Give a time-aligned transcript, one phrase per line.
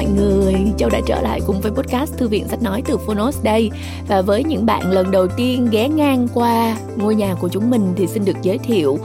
[0.00, 3.42] mọi người, Châu đã trở lại cùng với podcast Thư viện Sách Nói từ Phonos
[3.42, 3.70] đây.
[4.08, 7.92] Và với những bạn lần đầu tiên ghé ngang qua ngôi nhà của chúng mình
[7.96, 8.98] thì xin được giới thiệu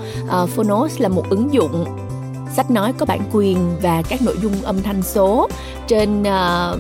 [0.44, 1.86] uh, Phonos là một ứng dụng
[2.54, 5.48] sách nói có bản quyền và các nội dung âm thanh số
[5.88, 6.80] trên uh,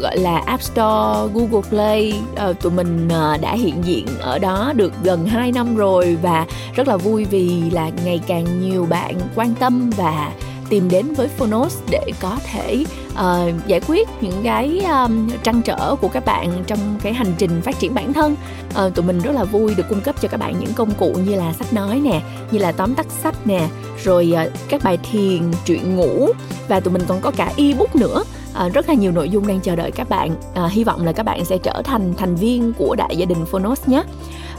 [0.00, 2.14] gọi là App Store, Google Play.
[2.50, 6.46] Uh, tụi mình uh, đã hiện diện ở đó được gần 2 năm rồi và
[6.74, 10.32] rất là vui vì là ngày càng nhiều bạn quan tâm và
[10.68, 15.96] tìm đến với Phonos để có thể uh, giải quyết những cái um, trăn trở
[16.00, 18.36] của các bạn trong cái hành trình phát triển bản thân.
[18.86, 21.16] Uh, tụi mình rất là vui được cung cấp cho các bạn những công cụ
[21.26, 23.68] như là sách nói nè như là tóm tắt sách nè
[24.04, 26.28] rồi uh, các bài thiền truyện ngủ
[26.68, 28.24] và tụi mình còn có cả ebook nữa.
[28.54, 30.30] À, rất là nhiều nội dung đang chờ đợi các bạn.
[30.54, 33.44] À, hy vọng là các bạn sẽ trở thành thành viên của đại gia đình
[33.44, 34.02] Phonos nhé.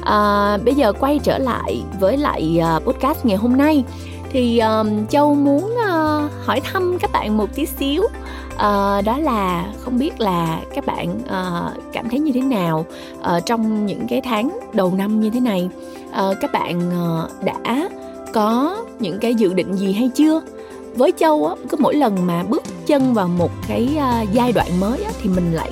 [0.01, 3.83] À, bây giờ quay trở lại với lại uh, podcast ngày hôm nay
[4.31, 8.03] thì um, châu muốn uh, hỏi thăm các bạn một tí xíu.
[8.03, 12.85] Uh, đó là không biết là các bạn uh, cảm thấy như thế nào
[13.19, 15.69] uh, trong những cái tháng đầu năm như thế này.
[16.09, 17.89] Uh, các bạn uh, đã
[18.33, 20.41] có những cái dự định gì hay chưa?
[20.95, 24.79] Với châu á cứ mỗi lần mà bước chân vào một cái uh, giai đoạn
[24.79, 25.71] mới á, thì mình lại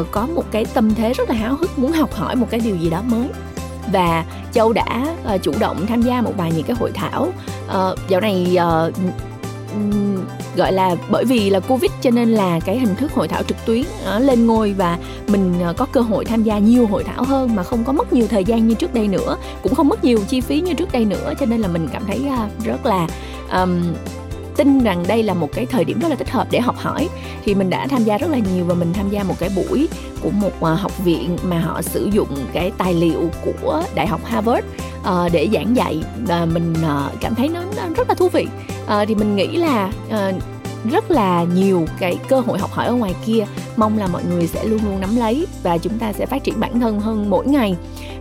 [0.00, 2.60] uh, có một cái tâm thế rất là háo hức muốn học hỏi một cái
[2.60, 3.28] điều gì đó mới
[3.92, 7.32] và châu đã uh, chủ động tham gia một vài những cái hội thảo.
[7.66, 8.56] Uh, dạo này
[8.88, 8.94] uh,
[10.56, 13.56] gọi là bởi vì là covid cho nên là cái hình thức hội thảo trực
[13.66, 17.24] tuyến uh, lên ngôi và mình uh, có cơ hội tham gia nhiều hội thảo
[17.24, 20.04] hơn mà không có mất nhiều thời gian như trước đây nữa cũng không mất
[20.04, 22.86] nhiều chi phí như trước đây nữa cho nên là mình cảm thấy uh, rất
[22.86, 23.08] là
[23.52, 23.82] um,
[24.58, 27.08] tin rằng đây là một cái thời điểm rất là thích hợp để học hỏi.
[27.44, 29.88] Thì mình đã tham gia rất là nhiều và mình tham gia một cái buổi
[30.22, 34.20] của một à, học viện mà họ sử dụng cái tài liệu của đại học
[34.24, 34.66] Harvard
[35.00, 36.02] uh, để giảng dạy.
[36.26, 38.46] Và mình uh, cảm thấy nó, nó rất là thú vị.
[38.84, 40.34] Uh, thì mình nghĩ là uh,
[40.92, 43.46] rất là nhiều cái cơ hội học hỏi ở ngoài kia.
[43.76, 46.60] Mong là mọi người sẽ luôn luôn nắm lấy và chúng ta sẽ phát triển
[46.60, 47.76] bản thân hơn mỗi ngày.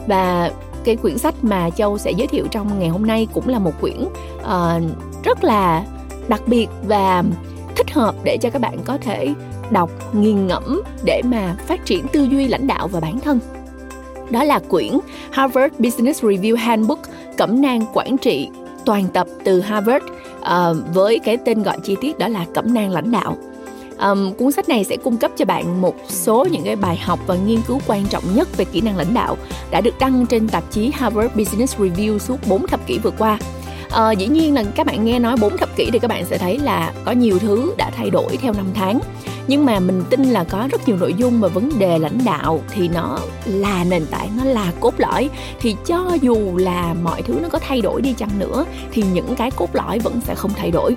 [0.07, 0.51] Và
[0.83, 3.81] cái quyển sách mà châu sẽ giới thiệu trong ngày hôm nay cũng là một
[3.81, 4.03] quyển
[4.37, 4.83] uh,
[5.23, 5.85] rất là
[6.27, 7.23] đặc biệt và
[7.75, 9.33] thích hợp để cho các bạn có thể
[9.71, 13.39] đọc nghiền ngẫm để mà phát triển tư duy lãnh đạo và bản thân.
[14.29, 14.99] Đó là quyển
[15.31, 16.99] Harvard Business Review Handbook
[17.37, 18.49] cẩm nang quản trị
[18.85, 20.05] toàn tập từ Harvard
[20.39, 23.37] uh, với cái tên gọi chi tiết đó là cẩm nang lãnh đạo.
[23.99, 27.19] Um, cuốn sách này sẽ cung cấp cho bạn một số những cái bài học
[27.27, 29.37] và nghiên cứu quan trọng nhất về kỹ năng lãnh đạo
[29.71, 33.39] đã được đăng trên tạp chí Harvard Business Review suốt 4 thập kỷ vừa qua
[33.91, 36.37] à, dĩ nhiên là các bạn nghe nói bốn thập kỷ thì các bạn sẽ
[36.37, 38.99] thấy là có nhiều thứ đã thay đổi theo năm tháng.
[39.47, 42.61] Nhưng mà mình tin là có rất nhiều nội dung và vấn đề lãnh đạo
[42.73, 45.29] thì nó là nền tảng nó là cốt lõi.
[45.59, 49.35] Thì cho dù là mọi thứ nó có thay đổi đi chăng nữa thì những
[49.35, 50.95] cái cốt lõi vẫn sẽ không thay đổi.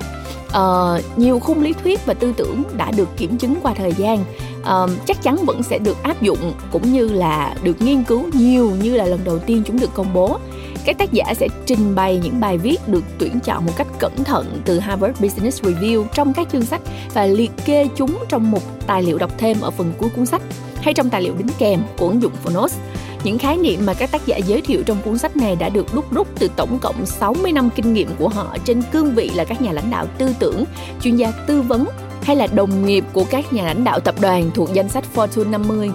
[0.49, 4.25] Uh, nhiều khung lý thuyết và tư tưởng đã được kiểm chứng qua thời gian.
[4.61, 8.73] Uh, chắc chắn vẫn sẽ được áp dụng cũng như là được nghiên cứu nhiều
[8.83, 10.39] như là lần đầu tiên chúng được công bố
[10.85, 14.25] các tác giả sẽ trình bày những bài viết được tuyển chọn một cách cẩn
[14.25, 16.81] thận từ Harvard Business Review trong các chương sách
[17.15, 20.43] và liệt kê chúng trong một tài liệu đọc thêm ở phần cuối cuốn sách
[20.83, 22.77] hay trong tài liệu đính kèm của ứng dụng Phonos.
[23.25, 25.95] Những khái niệm mà các tác giả giới thiệu trong cuốn sách này đã được
[25.95, 29.45] đúc rút từ tổng cộng 60 năm kinh nghiệm của họ trên cương vị là
[29.45, 30.65] các nhà lãnh đạo tư tưởng,
[31.03, 31.85] chuyên gia tư vấn
[32.23, 35.51] hay là đồng nghiệp của các nhà lãnh đạo tập đoàn thuộc danh sách Fortune
[35.51, 35.91] 50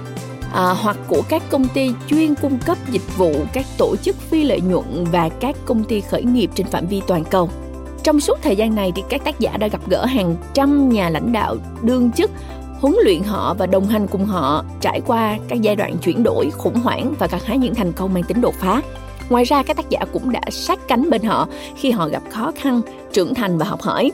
[0.54, 4.44] à, hoặc của các công ty chuyên cung cấp dịch vụ, các tổ chức phi
[4.44, 7.50] lợi nhuận và các công ty khởi nghiệp trên phạm vi toàn cầu.
[8.04, 11.10] Trong suốt thời gian này thì các tác giả đã gặp gỡ hàng trăm nhà
[11.10, 12.32] lãnh đạo đương chức
[12.82, 16.50] huấn luyện họ và đồng hành cùng họ trải qua các giai đoạn chuyển đổi
[16.50, 18.82] khủng hoảng và gặt hái những thành công mang tính đột phá.
[19.30, 22.52] Ngoài ra các tác giả cũng đã sát cánh bên họ khi họ gặp khó
[22.56, 22.82] khăn,
[23.14, 24.12] trưởng thành và học hỏi.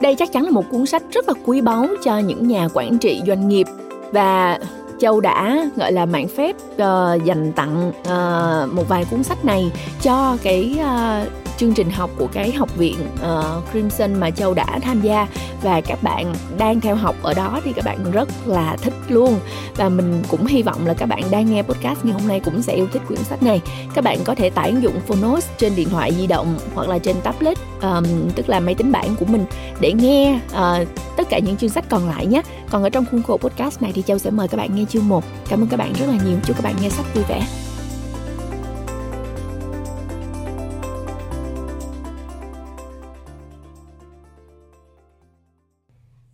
[0.00, 2.98] Đây chắc chắn là một cuốn sách rất là quý báu cho những nhà quản
[2.98, 3.66] trị doanh nghiệp
[4.12, 4.58] và
[5.04, 9.72] Châu đã gọi là mạng phép uh, dành tặng uh, một vài cuốn sách này
[10.02, 14.78] cho cái uh, chương trình học của cái học viện uh, Crimson mà Châu đã
[14.82, 15.26] tham gia.
[15.62, 19.38] Và các bạn đang theo học ở đó thì các bạn rất là thích luôn.
[19.76, 22.62] Và mình cũng hy vọng là các bạn đang nghe podcast ngày hôm nay cũng
[22.62, 23.60] sẽ yêu thích quyển sách này.
[23.94, 26.98] Các bạn có thể tải ứng dụng Phonos trên điện thoại di động hoặc là
[26.98, 29.44] trên tablet um, tức là máy tính bảng của mình
[29.80, 32.42] để nghe uh, tất cả những chương sách còn lại nhé.
[32.70, 35.08] Còn ở trong khuôn khổ podcast này thì Châu sẽ mời các bạn nghe chương
[35.08, 36.36] 1 cảm ơn các bạn rất là nhiều.
[36.44, 37.46] Chúc các bạn nghe sách vui vẻ.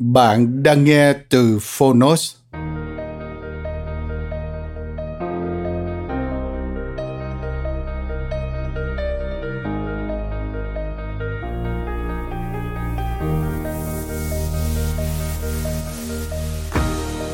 [0.03, 2.35] Bạn đang nghe từ Phonos.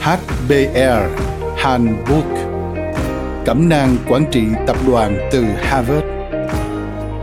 [0.00, 1.10] HBR
[1.56, 2.24] Handbook
[3.44, 6.06] Cẩm nang quản trị tập đoàn từ Harvard.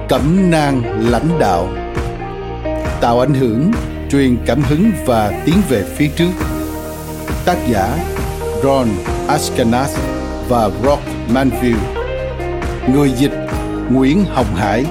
[0.09, 1.67] Cẩm nang lãnh đạo.
[3.01, 3.71] Tạo ảnh hưởng,
[4.13, 6.31] truyền cảm hứng và tiến về phía trước.
[7.45, 7.98] Tác giả
[8.63, 8.88] Ron
[9.27, 9.98] Ashkenaz
[10.48, 11.80] và Rock Manville
[12.94, 13.31] Người dịch
[13.92, 14.86] Nguyễn Hồng Hải.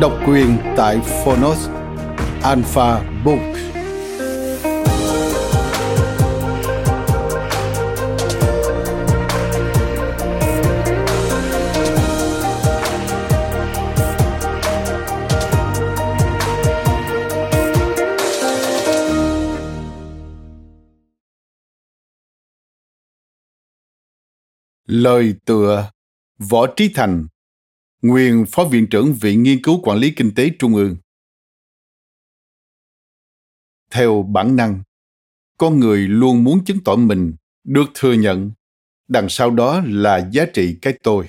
[0.00, 1.68] Độc quyền tại Phonos
[2.42, 3.75] Alpha Books
[24.86, 25.90] Lời tựa
[26.38, 27.26] Võ Trí Thành
[28.02, 30.96] Nguyên Phó Viện trưởng Viện Nghiên cứu Quản lý Kinh tế Trung ương
[33.90, 34.82] Theo bản năng,
[35.58, 37.34] con người luôn muốn chứng tỏ mình
[37.64, 38.50] được thừa nhận,
[39.08, 41.28] đằng sau đó là giá trị cái tôi.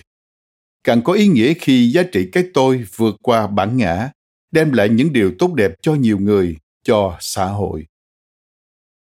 [0.83, 4.11] Càng có ý nghĩa khi giá trị cái tôi vượt qua bản ngã,
[4.51, 7.87] đem lại những điều tốt đẹp cho nhiều người, cho xã hội.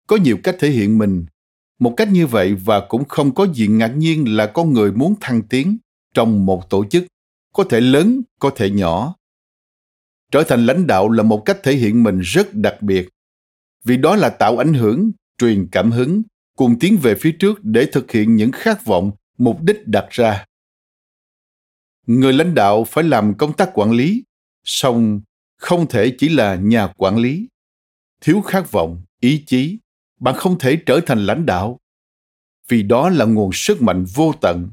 [0.07, 1.25] Có nhiều cách thể hiện mình
[1.79, 5.15] một cách như vậy và cũng không có gì ngạc nhiên là con người muốn
[5.21, 5.77] thăng tiến
[6.13, 7.05] trong một tổ chức,
[7.53, 9.15] có thể lớn, có thể nhỏ.
[10.31, 13.09] Trở thành lãnh đạo là một cách thể hiện mình rất đặc biệt,
[13.83, 16.21] vì đó là tạo ảnh hưởng, truyền cảm hứng,
[16.57, 20.45] cùng tiến về phía trước để thực hiện những khát vọng, mục đích đặt ra.
[22.07, 24.23] Người lãnh đạo phải làm công tác quản lý,
[24.63, 25.21] song
[25.57, 27.47] không thể chỉ là nhà quản lý.
[28.21, 29.79] Thiếu khát vọng, ý chí
[30.19, 31.79] bạn không thể trở thành lãnh đạo,
[32.67, 34.71] vì đó là nguồn sức mạnh vô tận.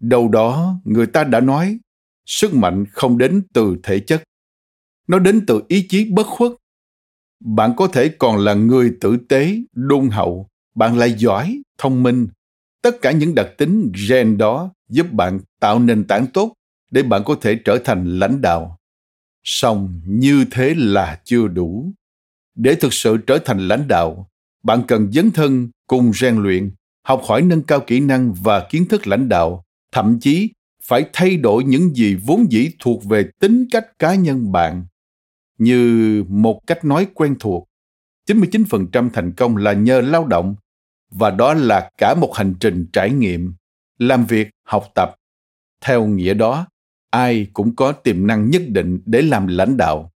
[0.00, 1.78] Đâu đó, người ta đã nói,
[2.26, 4.22] sức mạnh không đến từ thể chất,
[5.06, 6.52] nó đến từ ý chí bất khuất.
[7.40, 10.48] Bạn có thể còn là người tử tế, đôn hậu.
[10.74, 12.28] Bạn lại giỏi, thông minh.
[12.82, 16.54] Tất cả những đặc tính gen đó giúp bạn tạo nền tảng tốt
[16.90, 18.78] để bạn có thể trở thành lãnh đạo.
[19.44, 21.92] Song như thế là chưa đủ.
[22.54, 24.29] Để thực sự trở thành lãnh đạo
[24.62, 26.70] bạn cần dấn thân cùng rèn luyện,
[27.02, 29.64] học hỏi nâng cao kỹ năng và kiến thức lãnh đạo.
[29.92, 30.50] Thậm chí,
[30.82, 34.84] phải thay đổi những gì vốn dĩ thuộc về tính cách cá nhân bạn.
[35.58, 37.68] Như một cách nói quen thuộc
[38.28, 40.56] 99% thành công là nhờ lao động,
[41.10, 43.54] và đó là cả một hành trình trải nghiệm,
[43.98, 45.14] làm việc, học tập.
[45.80, 46.66] Theo nghĩa đó,
[47.10, 50.12] ai cũng có tiềm năng nhất định để làm lãnh đạo.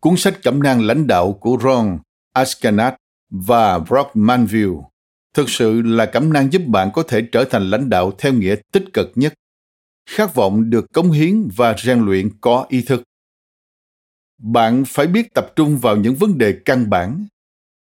[0.00, 1.98] Cuốn sách cẩm nang lãnh đạo của ron
[2.34, 2.92] Ashkenaz
[3.30, 4.90] và brock manville
[5.34, 8.56] thực sự là cẩm nang giúp bạn có thể trở thành lãnh đạo theo nghĩa
[8.72, 9.34] tích cực nhất.
[10.06, 13.02] Khát vọng được cống hiến và rèn luyện có ý thức.
[14.38, 17.26] Bạn phải biết tập trung vào những vấn đề căn bản.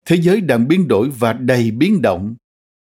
[0.06, 2.34] Thế giới đang biến đổi và đầy biến động,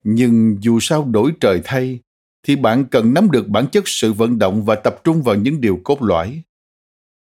[0.04, 2.00] nhưng dù sao đổi trời thay,
[2.42, 5.60] thì bạn cần nắm được bản chất sự vận động và tập trung vào những
[5.60, 6.42] điều cốt lõi.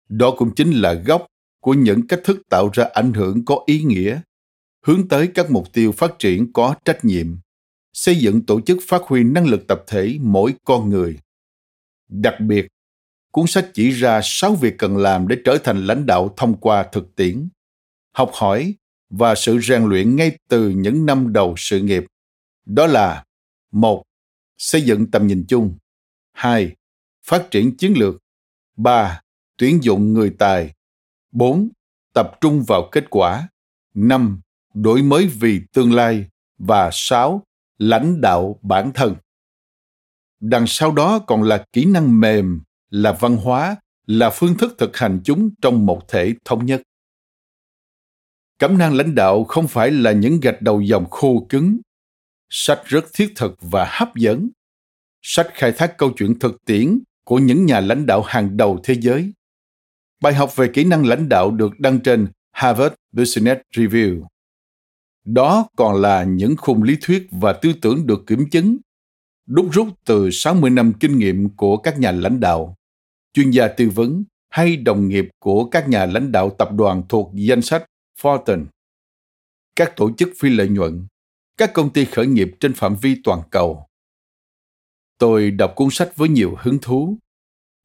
[0.10, 1.26] Đó cũng chính là gốc
[1.60, 4.22] của những cách thức tạo ra ảnh hưởng có ý nghĩa,
[4.86, 7.38] hướng tới các mục tiêu phát triển có trách nhiệm,
[7.94, 11.20] xây dựng tổ chức phát huy năng lực tập thể mỗi con người.
[12.08, 12.68] Đặc biệt,
[13.32, 16.84] cuốn sách chỉ ra sáu việc cần làm để trở thành lãnh đạo thông qua
[16.92, 17.50] thực tiễn,
[18.12, 18.76] học hỏi
[19.10, 22.06] và sự rèn luyện ngay từ những năm đầu sự nghiệp.
[22.66, 23.26] Đó là,
[23.72, 24.04] một,
[24.58, 25.78] xây dựng tầm nhìn chung.
[26.32, 26.76] Hai,
[27.24, 28.16] phát triển chiến lược.
[28.78, 29.22] Ba,
[29.58, 30.74] tuyển dụng người tài
[31.32, 31.70] bốn,
[32.14, 33.50] tập trung vào kết quả.
[33.94, 34.42] Năm,
[34.74, 36.26] đổi mới vì tương lai.
[36.58, 37.44] Và sáu,
[37.78, 39.16] lãnh đạo bản thân.
[40.40, 44.98] Đằng sau đó còn là kỹ năng mềm, là văn hóa, là phương thức thực
[44.98, 46.82] hành chúng trong một thể thống nhất.
[48.58, 51.80] Cẩm năng lãnh đạo không phải là những gạch đầu dòng khô cứng.
[52.50, 54.50] Sách rất thiết thực và hấp dẫn.
[55.22, 58.96] Sách khai thác câu chuyện thực tiễn của những nhà lãnh đạo hàng đầu thế
[59.00, 59.34] giới
[60.22, 64.26] bài học về kỹ năng lãnh đạo được đăng trên harvard business review
[65.34, 68.78] đó còn là những khung lý thuyết và tư tưởng được kiểm chứng,
[69.46, 72.76] đúc rút từ 60 năm kinh nghiệm của các nhà lãnh đạo,
[73.34, 77.32] chuyên gia tư vấn hay đồng nghiệp của các nhà lãnh đạo tập đoàn thuộc
[77.34, 77.86] danh sách
[78.22, 78.66] Fortune,
[79.76, 81.08] các tổ chức phi lợi nhuận,
[81.58, 83.86] các công ty khởi nghiệp trên phạm vi toàn cầu.
[85.18, 87.18] Tôi đọc cuốn sách với nhiều hứng thú.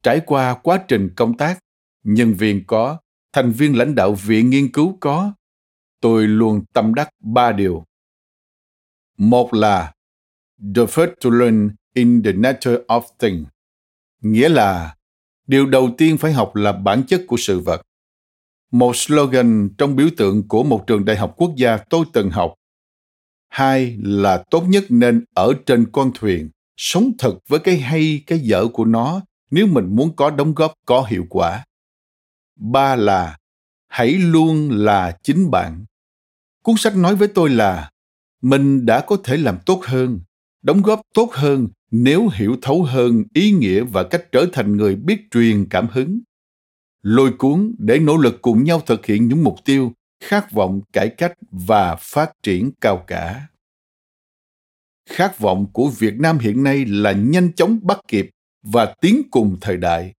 [0.03, 1.59] Trải qua quá trình công tác,
[2.05, 2.97] nhân viên có,
[3.33, 5.33] thành viên lãnh đạo viện nghiên cứu có,
[6.01, 7.83] tôi luôn tâm đắc ba điều.
[9.17, 9.93] Một là
[10.75, 13.47] The first to learn in the nature of things,
[14.21, 14.95] nghĩa là
[15.47, 17.81] điều đầu tiên phải học là bản chất của sự vật.
[18.71, 22.53] Một slogan trong biểu tượng của một trường đại học quốc gia tôi từng học.
[23.47, 28.39] hai là tốt nhất nên ở trên con thuyền sống thật với cái hay cái
[28.39, 29.21] dở của nó
[29.51, 31.65] nếu mình muốn có đóng góp có hiệu quả
[32.55, 33.37] ba là,
[33.87, 35.85] hãy luôn là chính bạn.
[36.63, 37.91] Cuốn sách nói với tôi là,
[38.41, 40.19] mình đã có thể làm tốt hơn,
[40.61, 44.95] đóng góp tốt hơn nếu hiểu thấu hơn ý nghĩa và cách trở thành người
[44.95, 46.19] biết truyền cảm hứng.
[47.01, 49.93] Lôi cuốn để nỗ lực cùng nhau thực hiện những mục tiêu,
[50.23, 53.47] khát vọng, cải cách và phát triển cao cả.
[55.09, 58.29] Khát vọng của việt nam hiện nay là nhanh chóng bắt kịp
[58.63, 60.13] và tiến cùng thời đại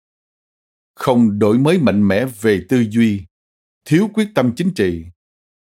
[0.95, 3.21] không đổi mới mạnh mẽ về tư duy,
[3.85, 5.05] thiếu quyết tâm chính trị,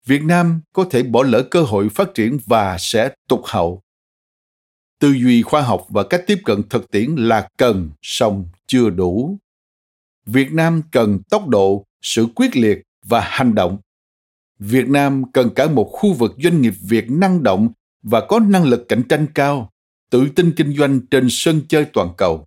[0.06, 3.82] việt nam có thể bỏ lỡ cơ hội phát triển và sẽ tụt hậu.
[4.98, 9.38] Tư duy khoa học và cách tiếp cận thực tiễn là cần, song chưa đủ.
[10.26, 13.78] Việt nam cần tốc độ, sự quyết liệt và hành động.
[14.58, 18.64] Việt nam cần cả một khu vực doanh nghiệp việt năng động và có năng
[18.64, 19.70] lực cạnh tranh cao,
[20.10, 22.46] tự tin kinh doanh trên sân chơi toàn cầu.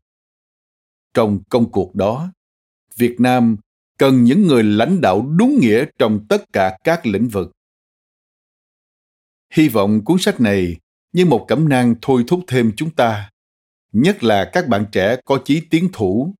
[1.13, 2.32] Trong công cuộc đó
[2.97, 3.57] việt nam
[3.97, 7.51] cần những người lãnh đạo đúng nghĩa trong tất cả các lĩnh vực.
[9.53, 10.75] Hy vọng cuốn sách này
[11.13, 13.29] như một cẩm nang thôi thúc thêm chúng ta,
[13.91, 16.33] nhất là các bạn trẻ có chí tiến thủ,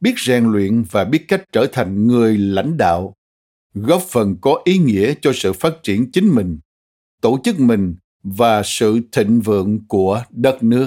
[0.00, 3.14] biết rèn luyện và biết cách trở thành người lãnh đạo,
[3.74, 6.58] góp phần có ý nghĩa cho sự phát triển chính mình,
[7.20, 10.86] tổ chức mình và sự thịnh vượng của đất nước.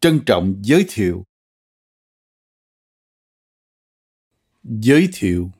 [0.00, 1.24] Trân trọng giới thiệu.
[4.68, 5.50] Giới thiệu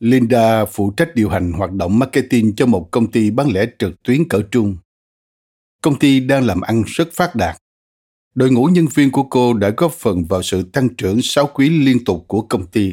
[0.00, 4.02] Linda phụ trách điều hành hoạt động marketing cho một công ty bán lẻ trực
[4.02, 4.76] tuyến cỡ trung.
[5.82, 7.56] Công ty đang làm ăn rất phát đạt.
[8.34, 11.68] Đội ngũ nhân viên của cô đã góp phần vào sự tăng trưởng 6 quý
[11.68, 12.92] liên tục của công ty.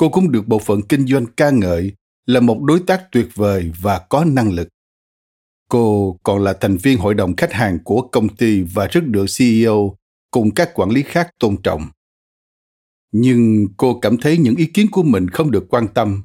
[0.00, 1.92] Cô cũng được bộ phận kinh doanh ca ngợi
[2.26, 4.68] là một đối tác tuyệt vời và có năng lực.
[5.68, 9.26] Cô còn là thành viên hội đồng khách hàng của công ty và rất được
[9.38, 9.96] CEO
[10.30, 11.86] cùng các quản lý khác tôn trọng.
[13.12, 16.22] Nhưng cô cảm thấy những ý kiến của mình không được quan tâm.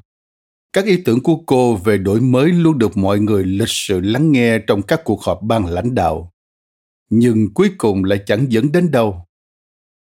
[0.74, 4.32] Các ý tưởng của cô về đổi mới luôn được mọi người lịch sự lắng
[4.32, 6.32] nghe trong các cuộc họp ban lãnh đạo.
[7.10, 9.25] Nhưng cuối cùng lại chẳng dẫn đến đâu.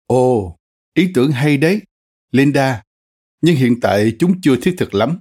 [0.08, 0.58] Ồ,
[0.94, 1.82] ý tưởng hay đấy.
[2.32, 2.84] Linda
[3.44, 5.18] nhưng hiện tại chúng chưa thiết thực lắm.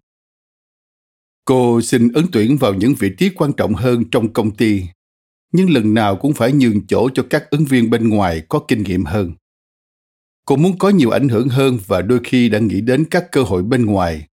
[1.44, 4.82] Cô xin ứng tuyển vào những vị trí quan trọng hơn trong công ty,
[5.52, 8.82] nhưng lần nào cũng phải nhường chỗ cho các ứng viên bên ngoài có kinh
[8.82, 9.32] nghiệm hơn.
[10.46, 13.42] Cô muốn có nhiều ảnh hưởng hơn và đôi khi đã nghĩ đến các cơ
[13.42, 14.26] hội bên ngoài.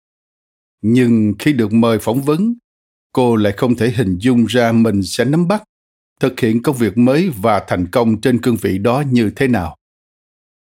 [0.82, 2.54] Nhưng khi được mời phỏng vấn,
[3.14, 5.64] cô lại không thể hình dung ra mình sẽ nắm bắt,
[6.20, 9.79] thực hiện công việc mới và thành công trên cương vị đó như thế nào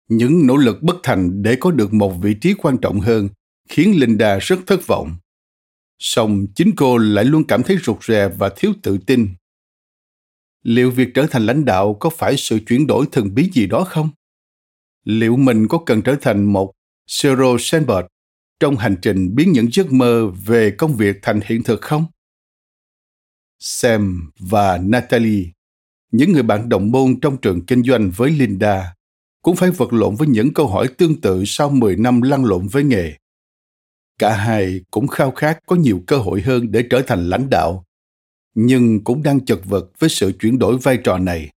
[0.09, 3.29] những nỗ lực bất thành để có được một vị trí quan trọng hơn
[3.69, 5.15] khiến linda rất thất vọng.
[5.99, 9.29] Song chính cô lại luôn cảm thấy rụt rè và thiếu tự tin.
[10.63, 13.83] Liệu việc trở thành lãnh đạo có phải sự chuyển đổi thần bí gì đó
[13.83, 14.09] không?
[15.03, 16.71] Liệu mình có cần trở thành một
[17.07, 18.05] Sheryl Sandberg
[18.59, 22.05] trong hành trình biến những giấc mơ về công việc thành hiện thực không?
[23.59, 25.51] Sam và Natalie,
[26.11, 28.93] những người bạn đồng môn trong trường kinh doanh với Linda,
[29.41, 32.67] cũng phải vật lộn với những câu hỏi tương tự sau 10 năm lăn lộn
[32.67, 33.13] với nghề.
[34.19, 37.85] Cả hai cũng khao khát có nhiều cơ hội hơn để trở thành lãnh đạo,
[38.55, 41.49] nhưng cũng đang chật vật với sự chuyển đổi vai trò này.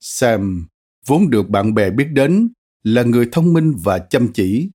[0.00, 0.66] Sam
[1.06, 2.48] vốn được bạn bè biết đến
[2.82, 4.70] là người thông minh và chăm chỉ,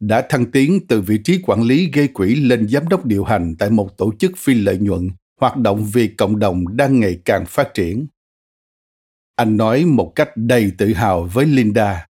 [0.00, 3.54] đã thăng tiến từ vị trí quản lý gây quỹ lên giám đốc điều hành
[3.58, 5.08] tại một tổ chức phi lợi nhuận
[5.40, 8.06] hoạt động vì cộng đồng đang ngày càng phát triển.
[9.42, 12.06] Anh nói một cách đầy tự hào với Linda.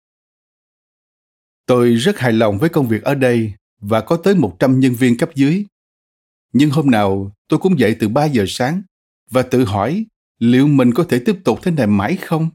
[1.65, 5.17] Tôi rất hài lòng với công việc ở đây và có tới 100 nhân viên
[5.17, 5.65] cấp dưới.
[6.53, 8.81] Nhưng hôm nào tôi cũng dậy từ 3 giờ sáng
[9.29, 10.05] và tự hỏi
[10.39, 12.49] liệu mình có thể tiếp tục thế này mãi không?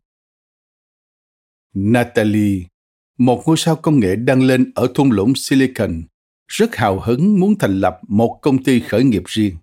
[1.74, 2.64] Natalie,
[3.18, 6.02] một ngôi sao công nghệ đang lên ở thung lũng Silicon,
[6.48, 9.56] rất hào hứng muốn thành lập một công ty khởi nghiệp riêng.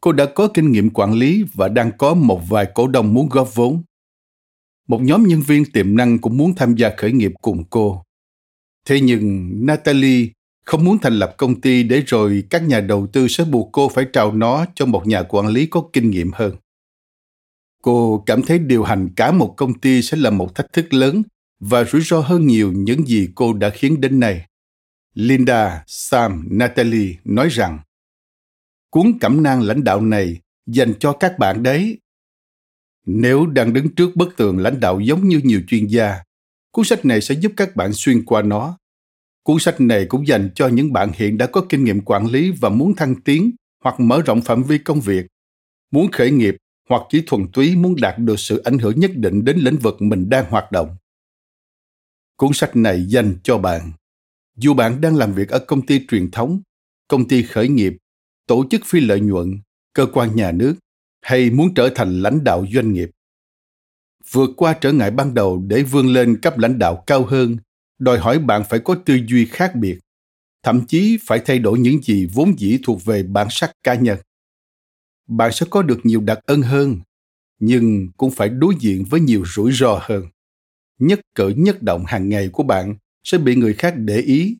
[0.00, 3.28] Cô đã có kinh nghiệm quản lý và đang có một vài cổ đông muốn
[3.28, 3.82] góp vốn.
[4.88, 8.02] Một nhóm nhân viên tiềm năng cũng muốn tham gia khởi nghiệp cùng cô.
[8.86, 10.28] Thế nhưng Natalie
[10.64, 13.88] không muốn thành lập công ty để rồi các nhà đầu tư sẽ buộc cô
[13.88, 16.56] phải trao nó cho một nhà quản lý có kinh nghiệm hơn.
[17.82, 21.22] Cô cảm thấy điều hành cả một công ty sẽ là một thách thức lớn
[21.60, 24.46] và rủi ro hơn nhiều những gì cô đã khiến đến nay.
[25.14, 27.78] Linda, Sam, Natalie nói rằng
[28.90, 31.98] cuốn cẩm nang lãnh đạo này dành cho các bạn đấy.
[33.06, 36.22] Nếu đang đứng trước bức tường lãnh đạo giống như nhiều chuyên gia,
[36.70, 38.78] cuốn sách này sẽ giúp các bạn xuyên qua nó.
[39.42, 42.50] Cuốn sách này cũng dành cho những bạn hiện đã có kinh nghiệm quản lý
[42.50, 43.50] và muốn thăng tiến
[43.84, 45.26] hoặc mở rộng phạm vi công việc,
[45.90, 46.56] muốn khởi nghiệp
[46.88, 50.02] hoặc chỉ thuần túy muốn đạt được sự ảnh hưởng nhất định đến lĩnh vực
[50.02, 50.96] mình đang hoạt động.
[52.36, 53.92] Cuốn sách này dành cho bạn.
[54.56, 56.60] Dù bạn đang làm việc ở công ty truyền thống,
[57.08, 57.92] công ty khởi nghiệp,
[58.46, 59.60] tổ chức phi lợi nhuận,
[59.92, 60.74] cơ quan nhà nước
[61.24, 63.10] hay muốn trở thành lãnh đạo doanh nghiệp.
[64.30, 67.56] Vượt qua trở ngại ban đầu để vươn lên cấp lãnh đạo cao hơn,
[67.98, 69.98] đòi hỏi bạn phải có tư duy khác biệt,
[70.62, 74.18] thậm chí phải thay đổi những gì vốn dĩ thuộc về bản sắc cá nhân.
[75.28, 77.00] Bạn sẽ có được nhiều đặc ân hơn,
[77.58, 80.24] nhưng cũng phải đối diện với nhiều rủi ro hơn
[80.98, 84.56] nhất cử nhất động hàng ngày của bạn sẽ bị người khác để ý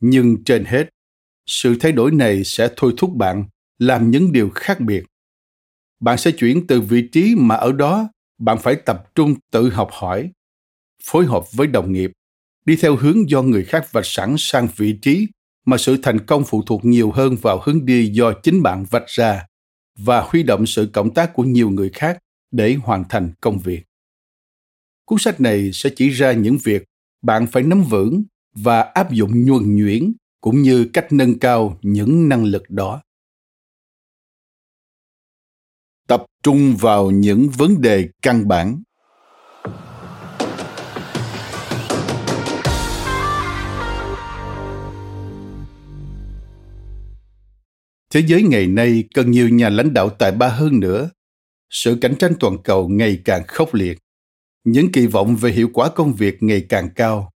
[0.00, 0.88] nhưng trên hết
[1.46, 3.44] sự thay đổi này sẽ thôi thúc bạn
[3.78, 5.04] làm những điều khác biệt
[6.00, 9.88] bạn sẽ chuyển từ vị trí mà ở đó, bạn phải tập trung tự học
[9.92, 10.30] hỏi,
[11.04, 12.10] phối hợp với đồng nghiệp,
[12.64, 15.28] đi theo hướng do người khác vạch sẵn sang vị trí
[15.66, 19.06] mà sự thành công phụ thuộc nhiều hơn vào hướng đi do chính bạn vạch
[19.06, 19.46] ra
[19.98, 22.18] và huy động sự cộng tác của nhiều người khác
[22.50, 23.82] để hoàn thành công việc
[25.10, 26.84] Cuốn sách này sẽ chỉ ra những việc
[27.22, 28.22] bạn phải nắm vững
[28.54, 33.02] và áp dụng nhuần nhuyễn cũng như cách nâng cao những năng lực đó.
[36.42, 38.82] Trung vào những vấn đề căn bản.
[48.14, 51.10] Thế giới ngày nay cần nhiều nhà lãnh đạo tài ba hơn nữa.
[51.70, 53.98] Sự cạnh tranh toàn cầu ngày càng khốc liệt
[54.64, 57.30] những kỳ vọng về hiệu quả công việc ngày càng cao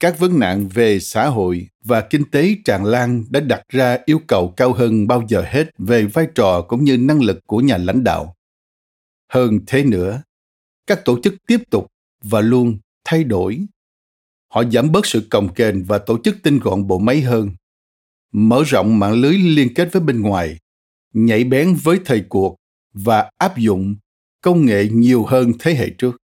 [0.00, 4.20] các vấn nạn về xã hội và kinh tế tràn lan đã đặt ra yêu
[4.26, 7.76] cầu cao hơn bao giờ hết về vai trò cũng như năng lực của nhà
[7.76, 8.35] lãnh đạo
[9.28, 10.22] hơn thế nữa,
[10.86, 11.86] các tổ chức tiếp tục
[12.22, 13.60] và luôn thay đổi.
[14.48, 17.50] Họ giảm bớt sự cồng kềnh và tổ chức tinh gọn bộ máy hơn.
[18.32, 20.58] Mở rộng mạng lưới liên kết với bên ngoài
[21.16, 22.56] nhảy bén với thời cuộc
[22.92, 23.96] và áp dụng
[24.40, 26.16] công nghệ nhiều hơn thế hệ trước.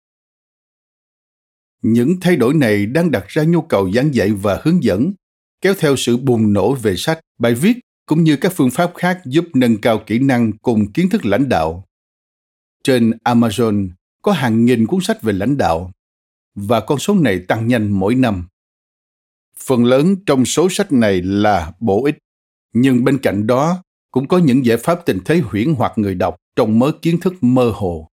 [1.82, 5.12] Những thay đổi này đang đặt ra nhu cầu giảng dạy và hướng dẫn,
[5.60, 9.20] kéo theo sự bùng nổ về sách, bài viết cũng như các phương pháp khác
[9.24, 11.84] giúp nâng cao kỹ năng cùng kiến thức lãnh đạo
[12.84, 13.90] trên amazon
[14.22, 15.90] có hàng nghìn cuốn sách về lãnh đạo,
[16.54, 18.46] và con số này tăng nhanh mỗi năm
[19.58, 22.18] phần lớn trong số sách này là bổ ích,
[22.72, 26.36] nhưng bên cạnh đó cũng có những giải pháp tình thế huyễn hoặc người đọc
[26.56, 28.08] trong mớ kiến thức mơ hồ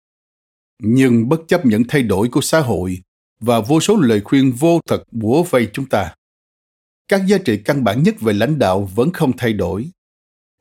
[0.83, 3.01] nhưng bất chấp những thay đổi của xã hội
[3.39, 6.15] và vô số lời khuyên vô thật bủa vây chúng ta.
[7.07, 9.89] Các giá trị căn bản nhất về lãnh đạo vẫn không thay đổi.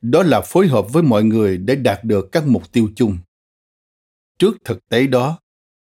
[0.01, 3.17] Đó là phối hợp với mọi người để đạt được các mục tiêu chung.
[4.39, 5.39] Trước thực tế đó,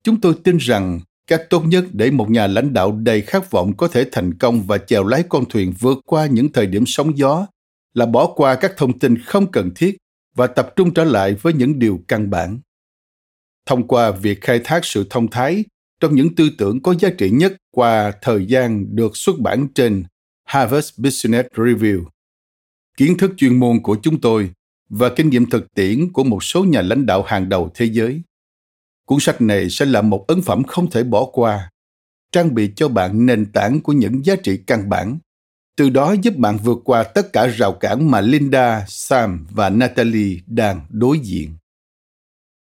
[0.04, 3.78] chúng tôi tin rằng cách tốt nhất để một nhà lãnh đạo đầy khát vọng
[3.78, 7.18] có thể thành công và chèo lái con thuyền vượt qua những thời điểm sóng
[7.18, 7.48] gió
[7.94, 9.98] là bỏ qua các thông tin không cần thiết
[10.36, 12.60] và tập trung trở lại với những điều căn bản
[13.66, 15.66] thông qua việc khai thác sự thông thái
[16.00, 20.04] trong những tư tưởng có giá trị nhất qua thời gian được xuất bản trên
[20.44, 22.04] Harvard Business Review.
[22.98, 24.52] Kiến thức chuyên môn của chúng tôi
[24.90, 28.22] và kinh nghiệm thực tiễn của một số nhà lãnh đạo hàng đầu thế giới.
[29.12, 31.70] Cuốn sách này sẽ là một ấn phẩm không thể bỏ qua,
[32.32, 35.20] trang bị cho bạn nền tảng của những giá trị căn bản,
[35.78, 40.40] từ đó giúp bạn vượt qua tất cả rào cản mà Linda, Sam và Natalie
[40.48, 41.54] đang đối diện.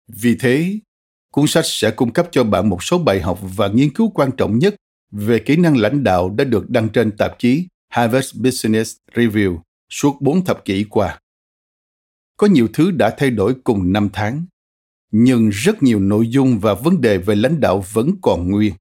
[0.08, 0.80] Vì thế,
[1.32, 4.32] Cuốn sách sẽ cung cấp cho bạn một số bài học và nghiên cứu quan
[4.38, 4.76] trọng nhất
[5.12, 10.22] về kỹ năng lãnh đạo đã được đăng trên tạp chí Harvard Business Review suốt
[10.22, 11.20] 4 thập kỷ qua.
[12.38, 14.46] Có nhiều thứ đã thay đổi cùng năm tháng,
[15.12, 18.74] nhưng rất nhiều nội dung và vấn đề về lãnh đạo vẫn còn nguyên.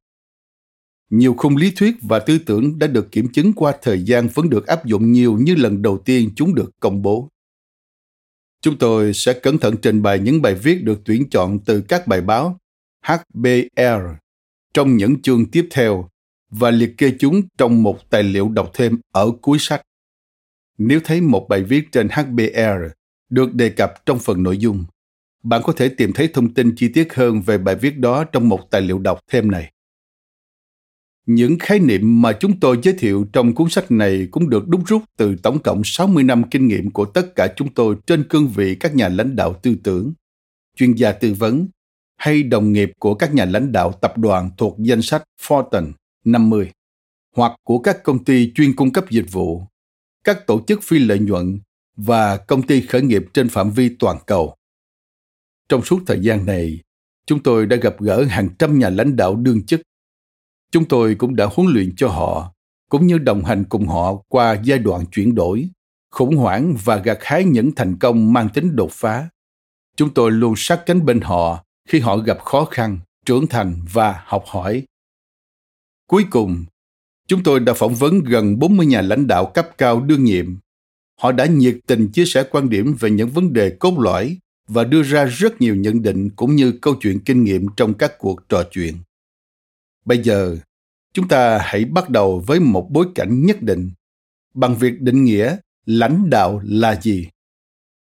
[1.10, 4.50] Nhiều khung lý thuyết và tư tưởng đã được kiểm chứng qua thời gian vẫn
[4.50, 7.28] được áp dụng nhiều như lần đầu tiên chúng được công bố.
[8.60, 12.06] Chúng tôi sẽ cẩn thận trình bày những bài viết được tuyển chọn từ các
[12.06, 12.58] bài báo
[13.06, 14.06] HBR
[14.74, 16.08] trong những chương tiếp theo
[16.50, 19.82] và liệt kê chúng trong một tài liệu đọc thêm ở cuối sách.
[20.78, 22.84] Nếu thấy một bài viết trên HBR
[23.30, 24.84] được đề cập trong phần nội dung,
[25.44, 28.48] bạn có thể tìm thấy thông tin chi tiết hơn về bài viết đó trong
[28.48, 29.72] một tài liệu đọc thêm này.
[31.26, 34.80] Những khái niệm mà chúng tôi giới thiệu trong cuốn sách này cũng được đúc
[34.86, 38.48] rút từ tổng cộng 60 năm kinh nghiệm của tất cả chúng tôi trên cương
[38.48, 40.12] vị các nhà lãnh đạo tư tưởng,
[40.76, 41.68] chuyên gia tư vấn
[42.16, 45.92] hay đồng nghiệp của các nhà lãnh đạo tập đoàn thuộc danh sách Fortune
[46.24, 46.70] 50
[47.36, 49.62] hoặc của các công ty chuyên cung cấp dịch vụ,
[50.24, 51.60] các tổ chức phi lợi nhuận
[51.96, 54.54] và công ty khởi nghiệp trên phạm vi toàn cầu.
[55.68, 56.80] Trong suốt thời gian này,
[57.26, 59.80] chúng tôi đã gặp gỡ hàng trăm nhà lãnh đạo đương chức.
[60.70, 62.52] Chúng tôi cũng đã huấn luyện cho họ,
[62.90, 65.68] cũng như đồng hành cùng họ qua giai đoạn chuyển đổi,
[66.10, 69.28] khủng hoảng và gặt hái những thành công mang tính đột phá.
[69.96, 74.22] Chúng tôi luôn sát cánh bên họ khi họ gặp khó khăn, trưởng thành và
[74.26, 74.82] học hỏi.
[76.06, 76.64] Cuối cùng,
[77.28, 80.56] chúng tôi đã phỏng vấn gần 40 nhà lãnh đạo cấp cao đương nhiệm.
[81.20, 84.84] Họ đã nhiệt tình chia sẻ quan điểm về những vấn đề cốt lõi và
[84.84, 88.48] đưa ra rất nhiều nhận định cũng như câu chuyện kinh nghiệm trong các cuộc
[88.48, 88.94] trò chuyện.
[90.04, 90.56] Bây giờ,
[91.12, 93.90] chúng ta hãy bắt đầu với một bối cảnh nhất định
[94.54, 97.28] bằng việc định nghĩa lãnh đạo là gì.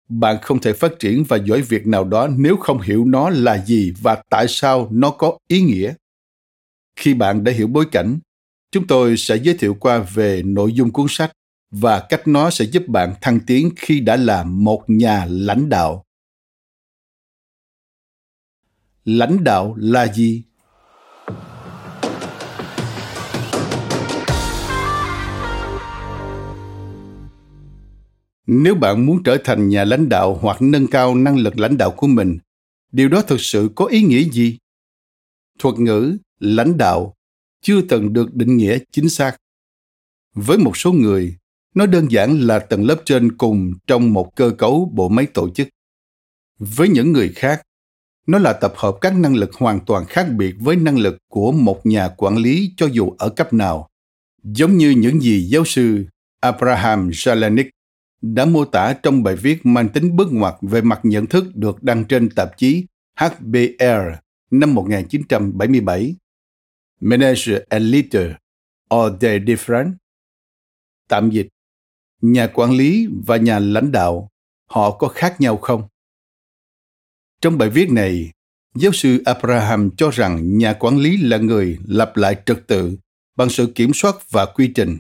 [0.09, 3.65] Bạn không thể phát triển và giỏi việc nào đó nếu không hiểu nó là
[3.65, 5.95] gì và tại sao nó có ý nghĩa.
[6.97, 8.19] Khi bạn đã hiểu bối cảnh,
[8.71, 11.33] chúng tôi sẽ giới thiệu qua về nội dung cuốn sách
[11.71, 16.05] và cách nó sẽ giúp bạn thăng tiến khi đã là một nhà lãnh đạo
[19.09, 20.43] lãnh đạo là gì
[28.47, 31.91] nếu bạn muốn trở thành nhà lãnh đạo hoặc nâng cao năng lực lãnh đạo
[31.91, 32.39] của mình,
[32.93, 34.59] điều đó thực sự có ý nghĩa gì?
[35.59, 37.15] Thuật ngữ lãnh đạo
[37.63, 39.37] chưa từng được định nghĩa chính xác.
[40.35, 41.37] Với một số người,
[41.75, 45.51] nó đơn giản là tầng lớp trên cùng trong một cơ cấu bộ máy tổ
[45.51, 45.69] chức.
[46.59, 47.63] Với những người khác
[48.29, 51.53] nó là tập hợp các năng lực hoàn toàn khác biệt với năng lực của
[51.53, 53.89] một nhà quản lý cho dù ở cấp nào
[54.43, 56.05] giống như những gì giáo sư
[56.41, 57.69] abraham jalanik
[58.23, 61.83] đã mô tả trong bài viết mang tính bước ngoặt về mặt nhận thức được
[61.83, 62.87] đăng trên tạp chí
[63.21, 64.19] HBR
[64.51, 66.17] năm 1977.
[67.01, 68.33] Manager and Leader,
[68.89, 69.93] are they different?
[71.09, 71.49] Tạm dịch,
[72.23, 74.29] nhà quản lý và nhà lãnh đạo,
[74.67, 75.83] họ có khác nhau không?
[77.41, 78.31] Trong bài viết này,
[78.75, 82.97] giáo sư Abraham cho rằng nhà quản lý là người lập lại trật tự
[83.37, 84.99] bằng sự kiểm soát và quy trình.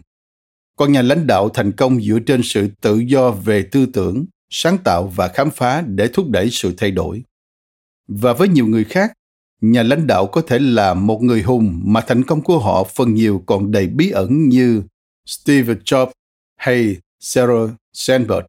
[0.77, 4.79] Còn nhà lãnh đạo thành công dựa trên sự tự do về tư tưởng, sáng
[4.79, 7.23] tạo và khám phá để thúc đẩy sự thay đổi.
[8.09, 9.13] Và với nhiều người khác,
[9.61, 13.15] nhà lãnh đạo có thể là một người hùng mà thành công của họ phần
[13.15, 14.83] nhiều còn đầy bí ẩn như
[15.27, 16.11] Steve Jobs
[16.57, 18.45] hay Sarah Sandberg.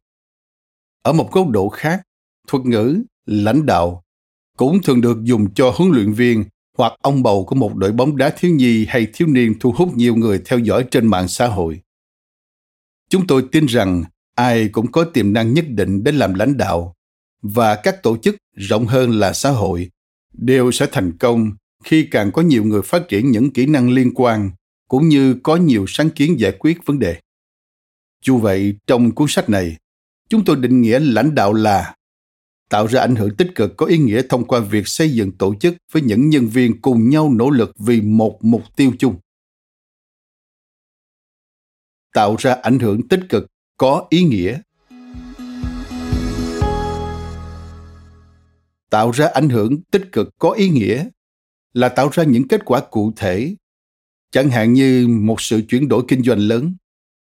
[1.01, 2.01] Ở một góc độ khác,
[2.47, 4.03] thuật ngữ lãnh đạo
[4.57, 6.43] cũng thường được dùng cho huấn luyện viên
[6.77, 9.95] hoặc ông bầu của một đội bóng đá thiếu nhi hay thiếu niên thu hút
[9.95, 11.81] nhiều người theo dõi trên mạng xã hội.
[13.09, 14.03] Chúng tôi tin rằng
[14.35, 16.95] ai cũng có tiềm năng nhất định để làm lãnh đạo
[17.41, 19.89] và các tổ chức rộng hơn là xã hội
[20.33, 21.51] đều sẽ thành công
[21.83, 24.51] khi càng có nhiều người phát triển những kỹ năng liên quan
[24.87, 27.19] cũng như có nhiều sáng kiến giải quyết vấn đề.
[28.25, 29.77] Dù vậy, trong cuốn sách này,
[30.29, 31.95] chúng tôi định nghĩa lãnh đạo là
[32.69, 35.55] tạo ra ảnh hưởng tích cực, có ý nghĩa thông qua việc xây dựng tổ
[35.55, 39.15] chức với những nhân viên cùng nhau nỗ lực vì một mục tiêu chung.
[42.13, 44.59] Tạo ra ảnh hưởng tích cực, có ý nghĩa.
[48.89, 51.07] Tạo ra ảnh hưởng tích cực, có ý nghĩa
[51.73, 53.55] là tạo ra những kết quả cụ thể.
[54.31, 56.75] Chẳng hạn như một sự chuyển đổi kinh doanh lớn,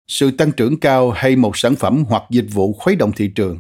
[0.08, 3.60] sự tăng trưởng cao hay một sản phẩm hoặc dịch vụ khuấy động thị trường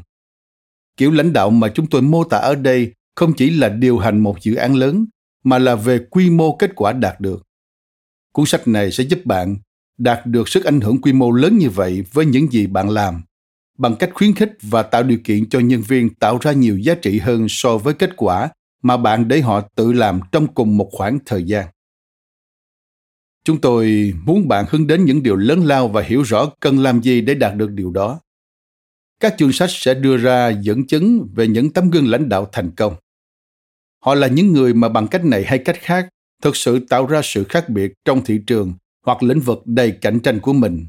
[0.97, 4.19] kiểu lãnh đạo mà chúng tôi mô tả ở đây không chỉ là điều hành
[4.19, 5.05] một dự án lớn,
[5.43, 7.47] mà là về quy mô kết quả đạt được.
[8.33, 9.57] Cuốn sách này sẽ giúp bạn
[9.97, 13.21] đạt được sức ảnh hưởng quy mô lớn như vậy với những gì bạn làm,
[13.77, 16.95] bằng cách khuyến khích và tạo điều kiện cho nhân viên tạo ra nhiều giá
[16.95, 18.49] trị hơn so với kết quả
[18.83, 21.67] mà bạn để họ tự làm trong cùng một khoảng thời gian.
[23.43, 27.01] Chúng tôi muốn bạn hướng đến những điều lớn lao và hiểu rõ cần làm
[27.01, 28.19] gì để đạt được điều đó
[29.21, 32.71] các chương sách sẽ đưa ra dẫn chứng về những tấm gương lãnh đạo thành
[32.75, 32.95] công.
[33.99, 36.09] Họ là những người mà bằng cách này hay cách khác,
[36.41, 38.73] thực sự tạo ra sự khác biệt trong thị trường
[39.05, 40.85] hoặc lĩnh vực đầy cạnh tranh của mình.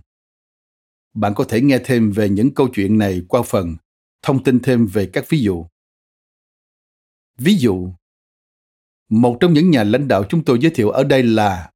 [1.14, 3.76] Bạn có thể nghe thêm về những câu chuyện này qua phần
[4.22, 5.66] thông tin thêm về các ví dụ.
[7.38, 7.92] Ví dụ,
[9.08, 11.70] một trong những nhà lãnh đạo chúng tôi giới thiệu ở đây là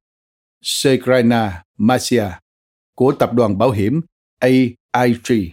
[0.61, 2.25] Segrina Masia
[2.95, 4.01] của tập đoàn bảo hiểm
[4.39, 5.51] AIG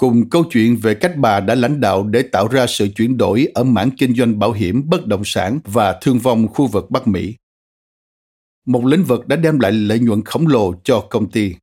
[0.00, 3.48] cùng câu chuyện về cách bà đã lãnh đạo để tạo ra sự chuyển đổi
[3.54, 7.08] ở mảng kinh doanh bảo hiểm bất động sản và thương vong khu vực Bắc
[7.08, 7.36] Mỹ.
[8.66, 11.54] Một lĩnh vực đã đem lại lợi nhuận khổng lồ cho công ty.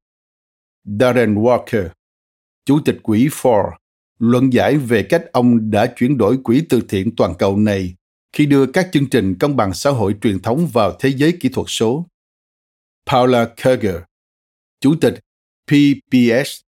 [1.00, 1.90] Darren Walker,
[2.66, 3.72] chủ tịch quỹ Ford,
[4.20, 7.96] luận giải về cách ông đã chuyển đổi quỹ từ thiện toàn cầu này
[8.34, 11.50] khi đưa các chương trình công bằng xã hội truyền thống vào thế giới kỹ
[11.50, 12.06] thuật số.
[13.06, 13.96] Paula Kerger,
[14.82, 15.20] chủ tịch
[15.68, 16.67] PPS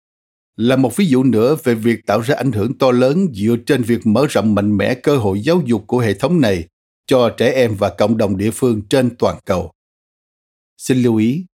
[0.59, 3.83] là một ví dụ nữa về việc tạo ra ảnh hưởng to lớn dựa trên
[3.83, 6.69] việc mở rộng mạnh mẽ cơ hội giáo dục của hệ thống này
[7.07, 9.73] cho trẻ em và cộng đồng địa phương trên toàn cầu.
[10.79, 11.45] Xin lưu ý,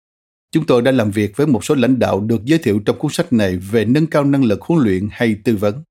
[0.50, 3.12] chúng tôi đã làm việc với một số lãnh đạo được giới thiệu trong cuốn
[3.12, 5.82] sách này về nâng cao năng lực huấn luyện hay tư vấn.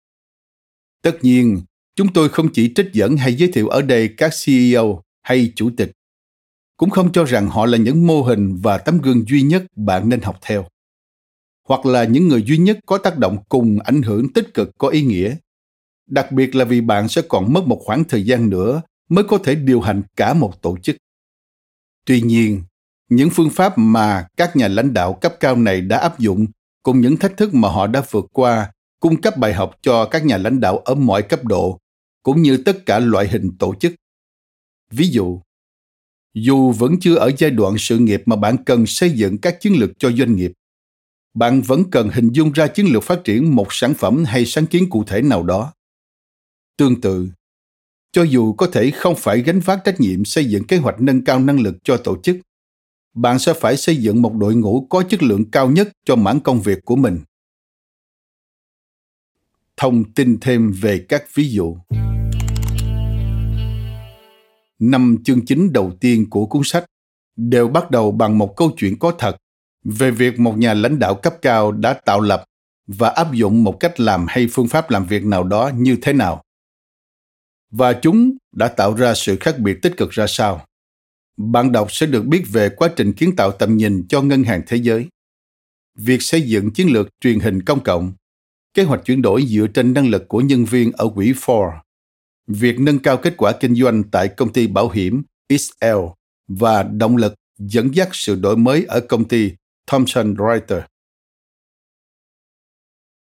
[1.02, 1.62] Tất nhiên,
[1.96, 5.70] chúng tôi không chỉ trích dẫn hay giới thiệu ở đây các CEO hay chủ
[5.78, 5.92] tịch,
[6.78, 10.10] cũng không cho rằng họ là những mô hình và tấm gương duy nhất bạn
[10.10, 10.68] nên học theo
[11.68, 14.88] hoặc là những người duy nhất có tác động cùng ảnh hưởng tích cực có
[14.88, 15.36] ý nghĩa.
[16.08, 19.38] Đặc biệt là vì bạn sẽ còn mất một khoảng thời gian nữa mới có
[19.38, 20.96] thể điều hành cả một tổ chức.
[22.06, 22.62] Tuy nhiên,
[23.10, 26.46] những phương pháp mà các nhà lãnh đạo cấp cao này đã áp dụng
[26.84, 30.26] cùng những thách thức mà họ đã vượt qua, cung cấp bài học cho các
[30.26, 31.80] nhà lãnh đạo ở mọi cấp độ,
[32.24, 33.94] cũng như tất cả loại hình tổ chức.
[34.92, 35.42] Ví dụ,
[36.34, 39.74] dù vẫn chưa ở giai đoạn sự nghiệp mà bạn cần xây dựng các chiến
[39.74, 40.52] lược cho doanh nghiệp
[41.34, 44.66] bạn vẫn cần hình dung ra chiến lược phát triển một sản phẩm hay sáng
[44.66, 45.74] kiến cụ thể nào đó.
[46.78, 47.30] Tương tự,
[48.12, 51.24] cho dù có thể không phải gánh vác trách nhiệm xây dựng kế hoạch nâng
[51.24, 52.38] cao năng lực cho tổ chức,
[53.14, 56.40] bạn sẽ phải xây dựng một đội ngũ có chất lượng cao nhất cho mảng
[56.40, 57.20] công việc của mình.
[59.78, 61.78] Thông tin thêm về các ví dụ.
[64.80, 66.86] Năm chương chính đầu tiên của cuốn sách
[67.36, 69.38] đều bắt đầu bằng một câu chuyện có thật
[69.84, 72.44] về việc một nhà lãnh đạo cấp cao đã tạo lập
[72.88, 76.14] và áp dụng một cách làm hay phương pháp làm việc nào đó như thế
[76.14, 76.44] nào?
[77.72, 80.66] Và chúng đã tạo ra sự khác biệt tích cực ra sao?
[81.38, 84.62] Bạn đọc sẽ được biết về quá trình kiến tạo tầm nhìn cho ngân hàng
[84.68, 85.08] thế giới.
[85.96, 88.14] Việc xây dựng chiến lược truyền hình công cộng
[88.74, 91.72] kế hoạch chuyển đổi dựa trên năng lực của nhân viên ở quỹ Ford,
[92.48, 95.86] việc nâng cao kết quả kinh doanh tại công ty bảo hiểm XL
[96.48, 99.52] và động lực dẫn dắt sự đổi mới ở công ty
[99.88, 100.86] Thomson Reuters.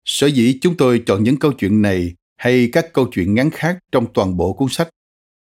[0.04, 3.78] Sở dĩ chúng tôi chọn những câu chuyện này hay các câu chuyện ngắn khác
[3.92, 4.88] trong toàn bộ cuốn sách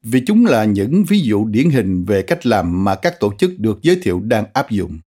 [0.04, 3.60] vì chúng là những ví dụ điển hình về cách làm mà các tổ chức
[3.60, 5.00] được giới thiệu đang áp dụng.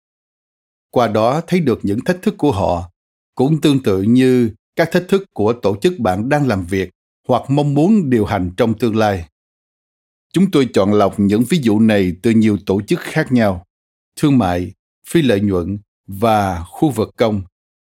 [0.91, 2.91] Qua đó thấy được những thách thức của họ,
[3.35, 6.91] cũng tương tự như các thách thức của tổ chức bạn đang làm việc
[7.29, 9.29] hoặc mong muốn điều hành trong tương lai.
[10.33, 13.67] Chúng tôi chọn lọc những ví dụ này từ nhiều tổ chức khác nhau,
[14.17, 14.73] thương mại,
[15.09, 17.43] phi lợi nhuận và khu vực công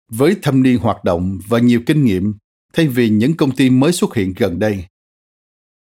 [0.09, 2.35] với thâm niên hoạt động và nhiều kinh nghiệm,
[2.72, 4.85] thay vì những công ty mới xuất hiện gần đây.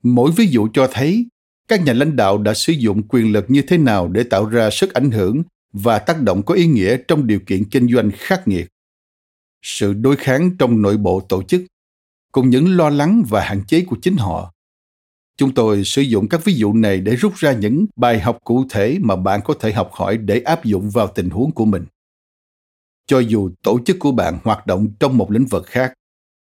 [0.04, 1.26] Mỗi ví dụ cho thấy,
[1.68, 4.70] các nhà lãnh đạo đã sử dụng quyền lực như thế nào để tạo ra
[4.70, 8.48] sức ảnh hưởng và tác động có ý nghĩa trong điều kiện kinh doanh khắc
[8.48, 8.68] nghiệt.
[9.62, 11.62] Sự đối kháng trong nội bộ tổ chức,
[12.32, 14.54] cùng những lo lắng và hạn chế của chính họ.
[15.38, 18.66] Chúng tôi sử dụng các ví dụ này để rút ra những bài học cụ
[18.70, 21.86] thể mà bạn có thể học hỏi để áp dụng vào tình huống của mình
[23.08, 25.94] cho dù tổ chức của bạn hoạt động trong một lĩnh vực khác,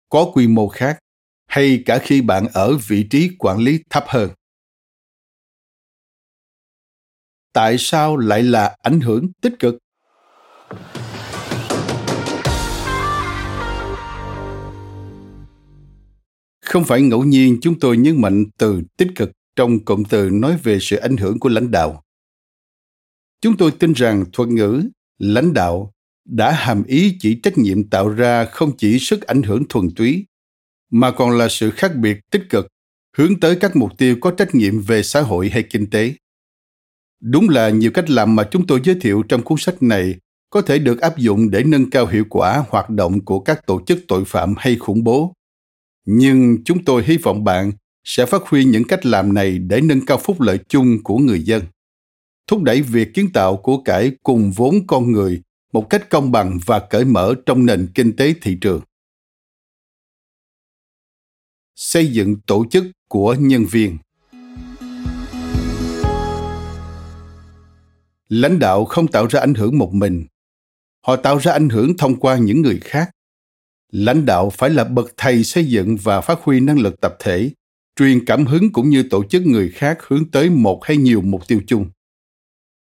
[0.10, 1.00] có quy mô khác,
[1.48, 4.30] hay cả khi bạn ở vị trí quản lý thấp hơn.
[7.54, 9.78] Tại sao lại là ảnh hưởng tích cực?
[16.62, 20.58] Không phải ngẫu nhiên chúng tôi nhấn mạnh từ tích cực trong cụm từ nói
[20.63, 22.04] về sự ảnh hưởng của lãnh đạo.
[23.41, 24.84] Chúng tôi tin rằng thuật ngữ
[25.17, 25.93] lãnh đạo
[26.27, 30.25] đã hàm ý chỉ trách nhiệm tạo ra không chỉ sức ảnh hưởng thuần túy,
[30.91, 32.67] mà còn là sự khác biệt tích cực,
[33.17, 36.13] hướng tới các mục tiêu có trách nhiệm về xã hội hay kinh tế.
[37.21, 40.15] Đúng là nhiều cách làm mà chúng tôi giới thiệu trong cuốn sách này
[40.49, 43.81] có thể được áp dụng để nâng cao hiệu quả hoạt động của các tổ
[43.87, 45.33] chức tội phạm hay khủng bố.
[46.05, 47.71] Nhưng chúng tôi hy vọng bạn
[48.03, 51.41] sẽ phát huy những cách làm này để nâng cao phúc lợi chung của người
[51.41, 51.63] dân,
[52.47, 55.41] thúc đẩy việc kiến tạo của cải cùng vốn con người
[55.77, 58.81] một cách công bằng và cởi mở trong nền kinh tế thị trường.
[61.75, 63.97] Xây dựng tổ chức của nhân viên.
[68.29, 70.25] Lãnh đạo không tạo ra ảnh hưởng một mình.
[71.01, 73.11] Họ tạo ra ảnh hưởng thông qua những người khác.
[73.91, 77.51] Lãnh đạo phải là bậc thầy xây dựng và phát huy năng lực tập thể,
[77.95, 81.47] truyền cảm hứng cũng như tổ chức người khác hướng tới một hay nhiều mục
[81.47, 81.89] tiêu chung.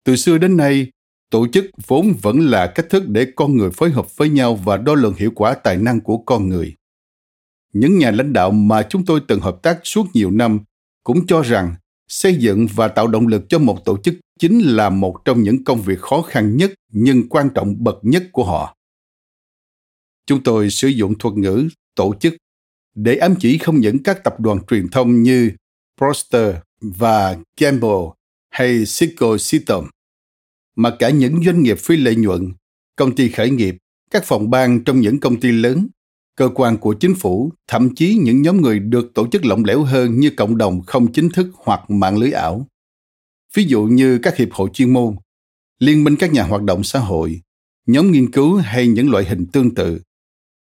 [0.05, 0.91] Từ xưa đến nay
[1.33, 4.77] tổ chức vốn vẫn là cách thức để con người phối hợp với nhau và
[4.77, 6.75] đo lường hiệu quả tài năng của con người.
[7.73, 10.61] Những nhà lãnh đạo mà chúng tôi từng hợp tác suốt nhiều năm
[11.05, 11.75] cũng cho rằng
[12.09, 15.65] xây dựng và tạo động lực cho một tổ chức chính là một trong những
[15.65, 18.77] công việc khó khăn nhất nhưng quan trọng bậc nhất của họ.
[20.27, 22.35] Chúng tôi sử dụng thuật ngữ tổ chức
[22.95, 25.51] để ám chỉ không những các tập đoàn truyền thông như
[25.99, 28.09] Procter và Gamble
[28.51, 29.89] hay Cisco Systems
[30.77, 32.53] mà cả những doanh nghiệp phi lợi nhuận,
[32.97, 33.77] công ty khởi nghiệp,
[34.11, 35.89] các phòng ban trong những công ty lớn
[36.37, 39.83] cơ quan của chính phủ, thậm chí những nhóm người được tổ chức lỏng lẻo
[39.83, 42.67] hơn như cộng đồng không chính thức hoặc mạng lưới ảo.
[43.55, 45.17] Ví dụ như các hiệp hội chuyên môn,
[45.79, 47.41] liên minh các nhà hoạt động xã hội,
[47.87, 50.01] nhóm nghiên cứu hay những loại hình tương tự.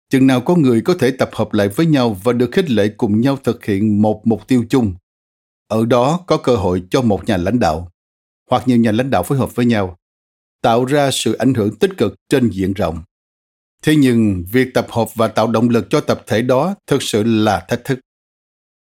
[0.09, 2.87] Chừng nào có người có thể tập hợp lại với nhau và được khích lệ
[2.97, 4.93] cùng nhau thực hiện một mục tiêu chung,
[5.67, 7.91] ở đó có cơ hội cho một nhà lãnh đạo
[8.49, 9.97] hoặc nhiều nhà lãnh đạo phối hợp với nhau,
[10.61, 13.03] tạo ra sự ảnh hưởng tích cực trên diện rộng.
[13.83, 17.23] Thế nhưng, việc tập hợp và tạo động lực cho tập thể đó thực sự
[17.23, 17.99] là thách thức.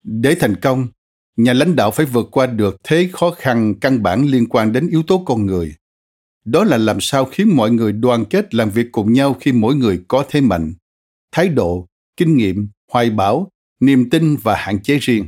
[0.04, 0.88] Để thành công,
[1.38, 4.90] nhà lãnh đạo phải vượt qua được thế khó khăn căn bản liên quan đến
[4.90, 5.76] yếu tố con người.
[6.46, 9.76] Đó là làm sao khiến mọi người đoàn kết làm việc cùng nhau khi mỗi
[9.76, 10.74] người có thế mạnh,
[11.32, 11.88] thái độ,
[12.18, 15.28] kinh nghiệm, hoài bão, niềm tin và hạn chế riêng.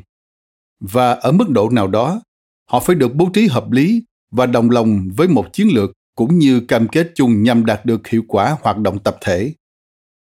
[0.80, 2.22] Và ở mức độ nào đó,
[2.70, 6.40] họ phải được bố trí hợp lý và đồng lòng với một chiến lược cũng
[6.40, 9.54] như cam kết chung nhằm đạt được hiệu quả hoạt động tập thể.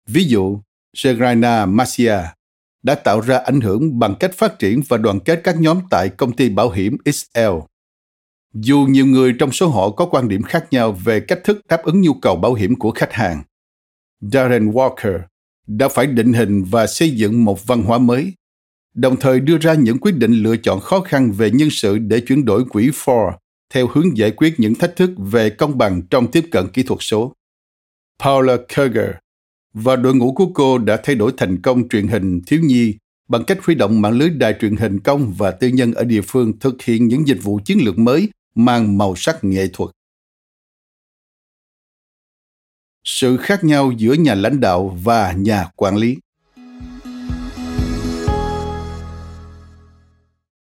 [0.08, 0.60] Ví dụ,
[0.96, 2.18] Serena Masia
[2.82, 6.08] đã tạo ra ảnh hưởng bằng cách phát triển và đoàn kết các nhóm tại
[6.08, 7.40] công ty bảo hiểm XL.
[8.54, 11.82] Dù nhiều người trong số họ có quan điểm khác nhau về cách thức đáp
[11.82, 13.42] ứng nhu cầu bảo hiểm của khách hàng,
[14.20, 15.20] Darren Walker
[15.66, 18.32] đã phải định hình và xây dựng một văn hóa mới,
[18.94, 22.20] đồng thời đưa ra những quyết định lựa chọn khó khăn về nhân sự để
[22.20, 23.32] chuyển đổi quỹ Ford
[23.72, 26.98] theo hướng giải quyết những thách thức về công bằng trong tiếp cận kỹ thuật
[27.02, 27.32] số.
[28.18, 29.10] Paula Kerger
[29.74, 32.94] và đội ngũ của cô đã thay đổi thành công truyền hình thiếu nhi
[33.28, 36.20] bằng cách huy động mạng lưới đài truyền hình công và tư nhân ở địa
[36.26, 39.90] phương thực hiện những dịch vụ chiến lược mới mang màu sắc nghệ thuật.
[43.04, 46.16] Sự khác nhau giữa nhà lãnh đạo và nhà quản lý.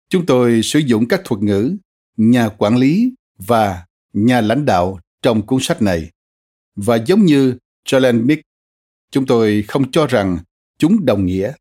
[0.09, 1.77] Chúng tôi sử dụng các thuật ngữ
[2.17, 6.11] nhà quản lý và nhà lãnh đạo trong cuốn sách này.
[6.77, 7.57] Và giống như
[7.89, 8.43] Jalen Mick,
[9.11, 10.39] chúng tôi không cho rằng
[10.79, 11.53] chúng đồng nghĩa.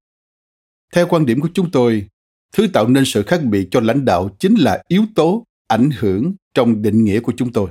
[0.94, 2.08] Theo quan điểm của chúng tôi,
[2.54, 6.34] thứ tạo nên sự khác biệt cho lãnh đạo chính là yếu tố ảnh hưởng
[6.54, 7.70] trong định nghĩa của chúng tôi.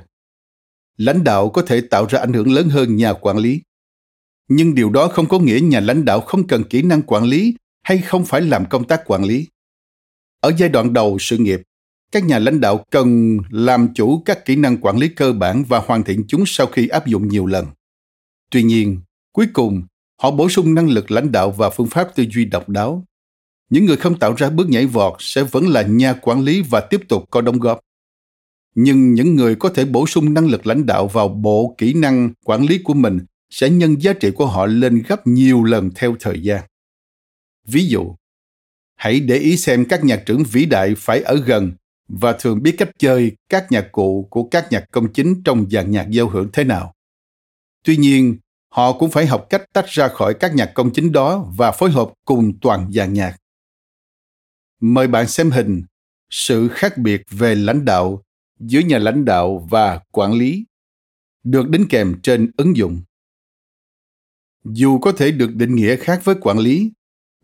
[0.96, 3.60] Lãnh đạo có thể tạo ra ảnh hưởng lớn hơn nhà quản lý.
[4.48, 7.54] Nhưng điều đó không có nghĩa nhà lãnh đạo không cần kỹ năng quản lý
[7.82, 9.48] hay không phải làm công tác quản lý.
[10.40, 11.62] Ở giai đoạn đầu sự nghiệp,
[12.14, 15.78] các nhà lãnh đạo cần làm chủ các kỹ năng quản lý cơ bản và
[15.78, 17.66] hoàn thiện chúng sau khi áp dụng nhiều lần.
[18.50, 19.00] Tuy nhiên,
[19.32, 19.82] cuối cùng,
[20.22, 23.04] họ bổ sung năng lực lãnh đạo và phương pháp tư duy độc đáo.
[23.70, 26.80] Những người không tạo ra bước nhảy vọt sẽ vẫn là nhà quản lý và
[26.80, 27.80] tiếp tục có đóng góp.
[28.74, 32.32] Nhưng những người có thể bổ sung năng lực lãnh đạo vào bộ kỹ năng
[32.44, 33.18] quản lý của mình
[33.50, 36.62] sẽ nhân giá trị của họ lên gấp nhiều lần theo thời gian.
[37.66, 38.14] Ví dụ,
[38.96, 41.72] hãy để ý xem các nhạc trưởng vĩ đại phải ở gần
[42.08, 45.90] và thường biết cách chơi các nhạc cụ của các nhạc công chính trong dàn
[45.90, 46.94] nhạc giao hưởng thế nào.
[47.82, 48.36] Tuy nhiên,
[48.68, 51.90] họ cũng phải học cách tách ra khỏi các nhạc công chính đó và phối
[51.90, 53.36] hợp cùng toàn dàn nhạc.
[54.80, 55.82] Mời bạn xem hình
[56.30, 58.22] sự khác biệt về lãnh đạo
[58.60, 60.64] giữa nhà lãnh đạo và quản lý
[61.44, 63.00] được đính kèm trên ứng dụng.
[64.64, 66.92] Dù có thể được định nghĩa khác với quản lý,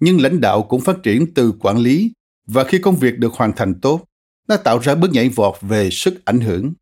[0.00, 2.12] nhưng lãnh đạo cũng phát triển từ quản lý
[2.46, 4.04] và khi công việc được hoàn thành tốt,
[4.50, 6.72] nó tạo ra bước nhảy vọt về sức ảnh hưởng.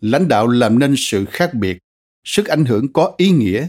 [0.00, 1.78] Lãnh đạo làm nên sự khác biệt,
[2.24, 3.68] sức ảnh hưởng có ý nghĩa.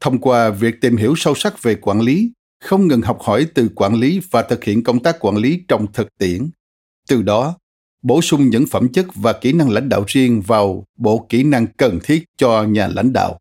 [0.00, 3.70] Thông qua việc tìm hiểu sâu sắc về quản lý, không ngừng học hỏi từ
[3.76, 6.50] quản lý và thực hiện công tác quản lý trong thực tiễn.
[7.08, 7.58] Từ đó,
[8.02, 11.66] bổ sung những phẩm chất và kỹ năng lãnh đạo riêng vào bộ kỹ năng
[11.66, 13.38] cần thiết cho nhà lãnh đạo.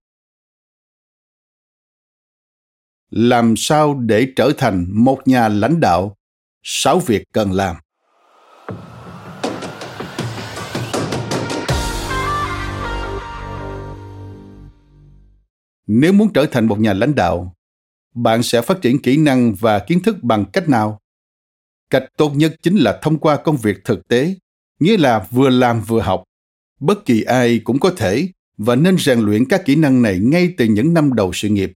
[3.09, 6.17] Làm sao để trở thành một nhà lãnh đạo?
[6.63, 7.75] Sáu việc cần làm.
[15.87, 17.55] Nếu muốn trở thành một nhà lãnh đạo,
[18.15, 20.99] bạn sẽ phát triển kỹ năng và kiến thức bằng cách nào?
[21.89, 24.35] Cách tốt nhất chính là thông qua công việc thực tế,
[24.79, 26.23] nghĩa là vừa làm vừa học.
[26.79, 28.27] Bất kỳ ai cũng có thể
[28.57, 31.73] và nên rèn luyện các kỹ năng này ngay từ những năm đầu sự nghiệp.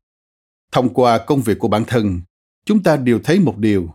[0.72, 2.22] Thông qua công việc của bản thân,
[2.66, 3.90] chúng ta đều thấy một điều.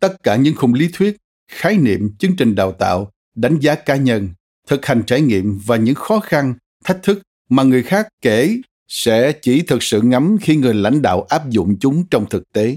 [0.00, 1.16] Tất cả những khung lý thuyết,
[1.48, 4.28] khái niệm, chương trình đào tạo, đánh giá cá nhân,
[4.66, 6.54] thực hành trải nghiệm và những khó khăn,
[6.84, 11.22] thách thức mà người khác kể sẽ chỉ thực sự ngắm khi người lãnh đạo
[11.22, 12.76] áp dụng chúng trong thực tế,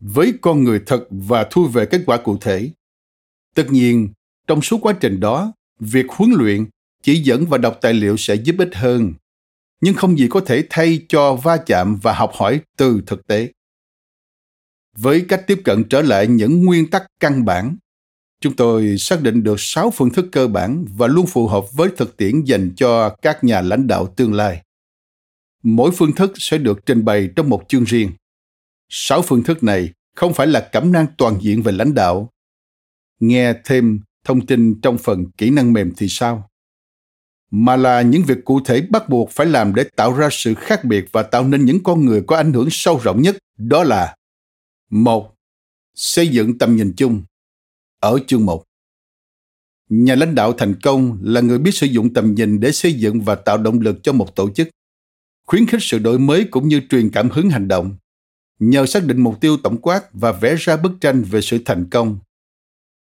[0.00, 2.70] với con người thật và thu về kết quả cụ thể.
[3.54, 4.08] Tất nhiên,
[4.46, 6.66] trong suốt quá trình đó, việc huấn luyện,
[7.02, 9.12] chỉ dẫn và đọc tài liệu sẽ giúp ích hơn,
[9.80, 13.52] nhưng không gì có thể thay cho va chạm và học hỏi từ thực tế.
[14.96, 17.76] Với cách tiếp cận trở lại những nguyên tắc căn bản,
[18.40, 21.88] chúng tôi xác định được sáu phương thức cơ bản và luôn phù hợp với
[21.96, 24.62] thực tiễn dành cho các nhà lãnh đạo tương lai
[25.62, 28.10] mỗi phương thức sẽ được trình bày trong một chương riêng
[28.88, 32.30] Sáu phương thức này không phải là cẩm nang toàn diện về lãnh đạo.
[33.20, 36.50] Nghe thêm thông tin trong phần kỹ năng mềm thì sao?
[37.50, 40.84] Mà là những việc cụ thể bắt buộc phải làm để tạo ra sự khác
[40.84, 44.16] biệt và tạo nên những con người có ảnh hưởng sâu rộng nhất, đó là
[44.90, 45.34] một
[45.94, 47.22] Xây dựng tầm nhìn chung
[48.00, 48.64] ở chương 1.
[49.88, 53.20] Nhà lãnh đạo thành công là người biết sử dụng tầm nhìn để xây dựng
[53.20, 54.68] và tạo động lực cho một tổ chức,
[55.48, 57.96] khuyến khích sự đổi mới cũng như truyền cảm hứng hành động.
[58.58, 61.90] Nhờ xác định mục tiêu tổng quát và vẽ ra bức tranh về sự thành
[61.90, 62.18] công,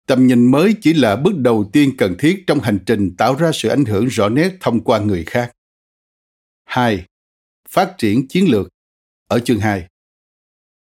[0.05, 3.51] tầm nhìn mới chỉ là bước đầu tiên cần thiết trong hành trình tạo ra
[3.53, 5.51] sự ảnh hưởng rõ nét thông qua người khác.
[6.65, 7.05] 2.
[7.69, 8.67] Phát triển chiến lược
[9.27, 9.87] ở chương 2.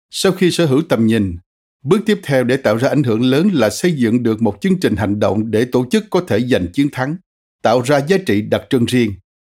[0.09, 1.37] Sau khi sở hữu tầm nhìn,
[1.83, 4.79] Bước tiếp theo để tạo ra ảnh hưởng lớn là xây dựng được một chương
[4.79, 7.15] trình hành động để tổ chức có thể giành chiến thắng,
[7.61, 9.13] tạo ra giá trị đặc trưng riêng,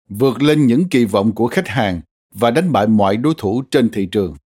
[0.08, 2.00] vượt lên những kỳ vọng của khách hàng
[2.34, 4.36] và đánh bại mọi đối thủ trên thị trường.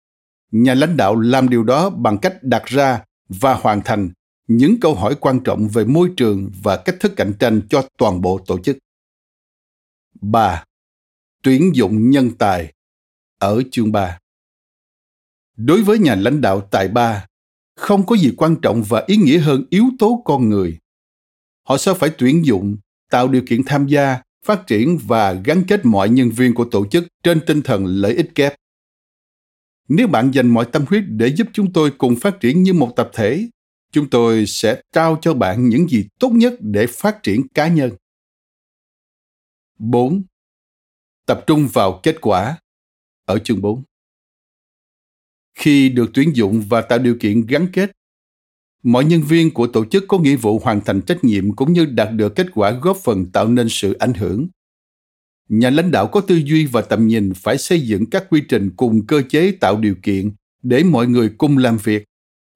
[0.51, 4.11] Nhà lãnh đạo làm điều đó bằng cách đặt ra và hoàn thành
[4.47, 8.21] những câu hỏi quan trọng về môi trường và cách thức cạnh tranh cho toàn
[8.21, 8.79] bộ tổ chức.
[10.21, 10.65] 3.
[11.43, 12.73] Tuyển dụng nhân tài
[13.39, 14.19] ở chương 3.
[15.57, 17.27] Đối với nhà lãnh đạo tài ba,
[17.77, 20.79] không có gì quan trọng và ý nghĩa hơn yếu tố con người
[21.69, 22.77] họ sẽ phải tuyển dụng
[23.11, 26.87] tạo điều kiện tham gia phát triển và gắn kết mọi nhân viên của tổ
[26.87, 28.55] chức trên tinh thần lợi ích kép.
[29.89, 32.93] Nếu bạn dành mọi tâm huyết để giúp chúng tôi cùng phát triển như một
[32.97, 33.49] tập thể,
[33.93, 37.91] chúng tôi sẽ trao cho bạn những gì tốt nhất để phát triển cá nhân.
[39.79, 40.23] 4.
[41.27, 42.59] Tập trung vào kết quả.
[43.25, 43.83] Ở chương 4
[45.55, 47.98] khi được tuyển dụng và tạo điều kiện gắn kết
[48.83, 51.85] mọi nhân viên của tổ chức có nghĩa vụ hoàn thành trách nhiệm cũng như
[51.87, 54.49] đạt được kết quả góp phần tạo nên sự ảnh hưởng.
[55.49, 58.71] Nhà lãnh đạo có tư duy và tầm nhìn phải xây dựng các quy trình
[58.77, 60.31] cùng cơ chế tạo điều kiện
[60.63, 62.05] để mọi người cùng làm việc,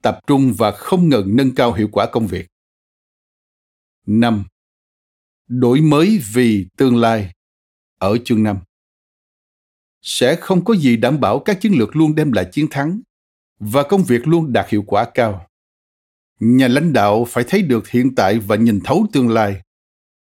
[0.02, 2.46] tập trung và không ngừng nâng cao hiệu quả công việc.
[4.06, 4.44] 5.
[5.48, 7.32] Đổi mới vì tương lai.
[7.98, 8.58] Ở chương 5
[10.02, 13.00] sẽ không có gì đảm bảo các chiến lược luôn đem lại chiến thắng
[13.58, 15.46] và công việc luôn đạt hiệu quả cao
[16.44, 19.62] nhà lãnh đạo phải thấy được hiện tại và nhìn thấu tương lai.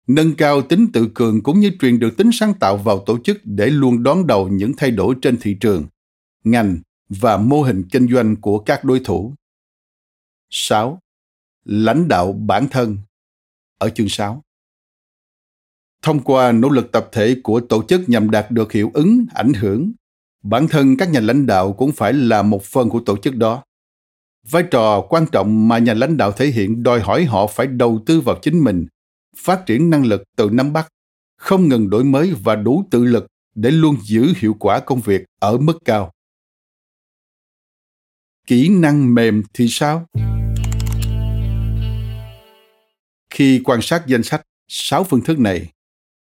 [0.08, 3.38] Nâng cao tính tự cường cũng như truyền được tính sáng tạo vào tổ chức
[3.44, 5.86] để luôn đón đầu những thay đổi trên thị trường,
[6.44, 6.78] ngành
[7.10, 9.34] và mô hình kinh doanh của các đối thủ.
[10.50, 11.00] 6.
[11.66, 12.98] Lãnh đạo bản thân.
[13.78, 14.42] Ở chương 6
[16.06, 19.54] thông qua nỗ lực tập thể của tổ chức nhằm đạt được hiệu ứng, ảnh
[19.54, 19.92] hưởng,
[20.44, 23.64] bản thân các nhà lãnh đạo cũng phải là một phần của tổ chức đó
[24.50, 28.04] vai trò quan trọng mà nhà lãnh đạo thể hiện đòi hỏi họ phải đầu
[28.06, 28.86] tư vào chính mình,
[29.38, 30.88] phát triển năng lực từ nắm bắt
[31.38, 35.26] không ngừng đổi mới và đủ tự lực để luôn giữ hiệu quả công việc
[35.40, 36.12] ở mức cao.
[38.48, 40.06] Kỹ năng mềm thì sao?
[43.30, 45.72] Khi quan sát danh sách sáu phương thức này,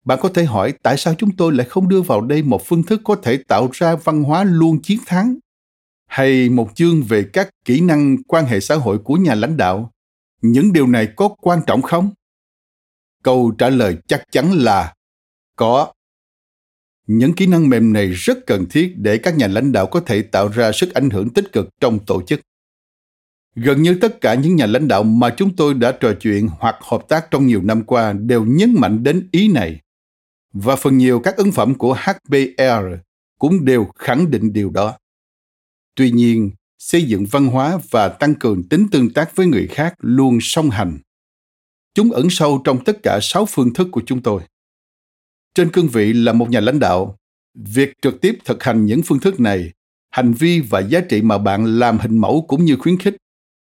[0.04, 2.82] bạn có thể hỏi tại sao chúng tôi lại không đưa vào đây một phương
[2.82, 5.36] thức có thể tạo ra văn hóa luôn chiến thắng?
[6.10, 9.92] Hay một chương về các kỹ năng quan hệ xã hội của nhà lãnh đạo?
[10.42, 12.10] Những điều này có quan trọng không?
[13.22, 14.94] Câu trả lời chắc chắn là
[15.56, 15.92] có.
[17.06, 20.22] Những kỹ năng mềm này rất cần thiết để các nhà lãnh đạo có thể
[20.22, 22.40] tạo ra sức ảnh hưởng tích cực trong tổ chức.
[23.54, 26.76] Gần như tất cả những nhà lãnh đạo mà chúng tôi đã trò chuyện hoặc
[26.82, 29.80] hợp tác trong nhiều năm qua đều nhấn mạnh đến ý này.
[30.52, 32.86] Và phần nhiều các ấn phẩm của HBR
[33.38, 34.96] cũng đều khẳng định điều đó.
[35.94, 39.94] Tuy nhiên, xây dựng văn hóa và tăng cường tính tương tác với người khác
[39.98, 40.98] luôn song hành.
[41.94, 44.42] Chúng ẩn sâu trong tất cả sáu phương thức của chúng tôi.
[45.54, 47.16] Trên cương vị là một nhà lãnh đạo,
[47.54, 49.72] việc trực tiếp thực hành những phương thức này,
[50.10, 53.16] hành vi và giá trị mà bạn làm hình mẫu cũng như khuyến khích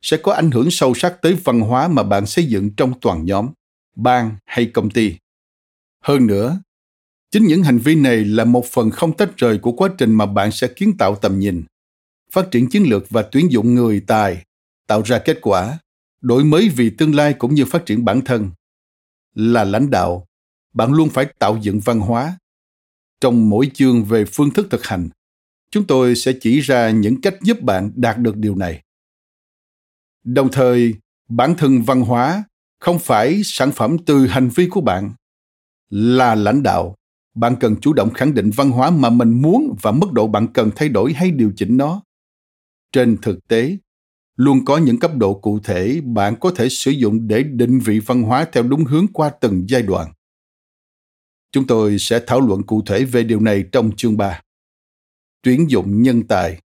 [0.02, 3.24] sẽ có ảnh hưởng sâu sắc tới văn hóa mà bạn xây dựng trong toàn
[3.24, 3.48] nhóm,
[3.96, 5.16] bang hay công ty.
[6.02, 6.60] Hơn nữa,
[7.34, 10.26] Chính những hành vi này là một phần không tách rời của quá trình mà
[10.26, 11.64] bạn sẽ kiến tạo tầm nhìn,
[12.34, 14.44] phát triển chiến lược và tuyển dụng người tài,
[14.86, 15.78] tạo ra kết quả,
[16.20, 18.50] đổi mới vì tương lai cũng như phát triển bản thân.
[19.34, 20.26] Là lãnh đạo,
[20.72, 22.38] bạn luôn phải tạo dựng văn hóa.
[23.20, 25.08] Trong mỗi chương về phương thức thực hành,
[25.70, 28.82] chúng tôi sẽ chỉ ra những cách giúp bạn đạt được điều này.
[30.24, 30.94] Đồng thời,
[31.28, 32.44] bản thân văn hóa
[32.80, 35.12] không phải sản phẩm từ hành vi của bạn.
[35.90, 36.94] Là lãnh đạo,
[37.34, 40.46] bạn cần chủ động khẳng định văn hóa mà mình muốn và mức độ bạn
[40.52, 42.02] cần thay đổi hay điều chỉnh nó
[42.94, 43.76] trên thực tế
[44.36, 47.98] luôn có những cấp độ cụ thể bạn có thể sử dụng để định vị
[47.98, 50.12] văn hóa theo đúng hướng qua từng giai đoạn.
[51.52, 54.40] Chúng tôi sẽ thảo luận cụ thể về điều này trong chương 3.
[55.42, 56.60] Tuyển dụng nhân tài.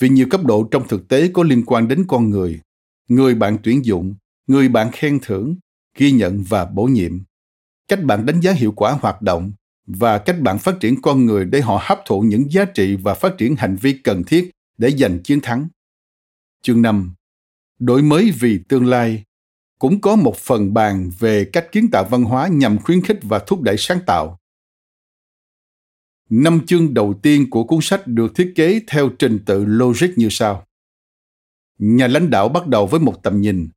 [0.00, 2.60] vì nhiều cấp độ trong thực tế có liên quan đến con người,
[3.08, 4.14] người bạn tuyển dụng,
[4.46, 5.56] người bạn khen thưởng,
[5.98, 7.22] ghi nhận và bổ nhiệm,
[7.88, 9.52] cách bạn đánh giá hiệu quả hoạt động
[9.86, 13.14] và cách bạn phát triển con người để họ hấp thụ những giá trị và
[13.14, 15.68] phát triển hành vi cần thiết để giành chiến thắng.
[16.62, 17.14] Chương 5.
[17.78, 19.24] Đổi mới vì tương lai
[19.78, 23.38] cũng có một phần bàn về cách kiến tạo văn hóa nhằm khuyến khích và
[23.38, 24.38] thúc đẩy sáng tạo.
[26.30, 30.28] Năm chương đầu tiên của cuốn sách được thiết kế theo trình tự logic như
[30.30, 30.66] sau.
[31.78, 33.68] Nhà lãnh đạo bắt đầu với một tầm nhìn,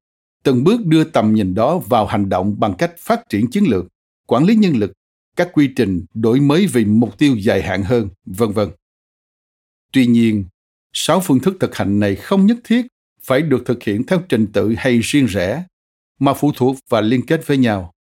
[0.44, 3.86] từng bước đưa tầm nhìn đó vào hành động bằng cách phát triển chiến lược,
[4.26, 4.92] quản lý nhân lực,
[5.36, 8.70] các quy trình đổi mới vì mục tiêu dài hạn hơn, vân vân.
[9.94, 10.46] Tuy nhiên,
[11.00, 12.88] sáu phương thức thực hành này không nhất thiết
[13.22, 15.64] phải được thực hiện theo trình tự hay riêng rẽ,
[16.20, 17.94] mà phụ thuộc và liên kết với nhau,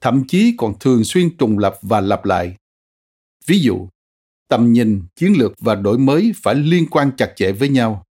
[0.00, 2.56] thậm chí còn thường xuyên trùng lập và lặp lại.
[3.46, 3.88] Ví dụ,
[4.48, 8.04] tầm nhìn, chiến lược và đổi mới phải liên quan chặt chẽ với nhau.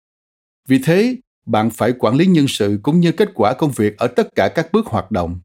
[0.68, 1.16] Vì thế,
[1.46, 4.52] bạn phải quản lý nhân sự cũng như kết quả công việc ở tất cả
[4.54, 5.40] các bước hoạt động.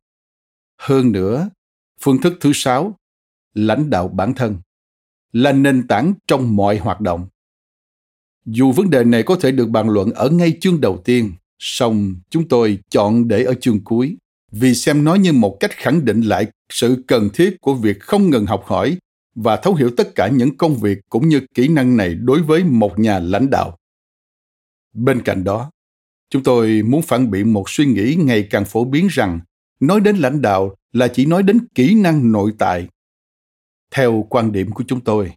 [0.78, 1.50] Hơn nữa,
[2.02, 2.96] phương thức thứ sáu,
[3.54, 4.58] lãnh đạo bản thân,
[5.32, 7.28] là nền tảng trong mọi hoạt động.
[8.50, 12.16] Dù vấn đề này có thể được bàn luận ở ngay chương đầu tiên, song
[12.30, 14.18] chúng tôi chọn để ở chương cuối
[14.52, 18.30] vì xem nó như một cách khẳng định lại sự cần thiết của việc không
[18.30, 18.98] ngừng học hỏi
[19.36, 22.64] và thấu hiểu tất cả những công việc cũng như kỹ năng này đối với
[22.64, 23.78] một nhà lãnh đạo.
[24.94, 25.72] Bên cạnh đó,
[26.30, 29.40] chúng tôi muốn phản biện một suy nghĩ ngày càng phổ biến rằng
[29.80, 32.88] nói đến lãnh đạo là chỉ nói đến kỹ năng nội tại.
[33.92, 35.32] Theo quan điểm của chúng tôi,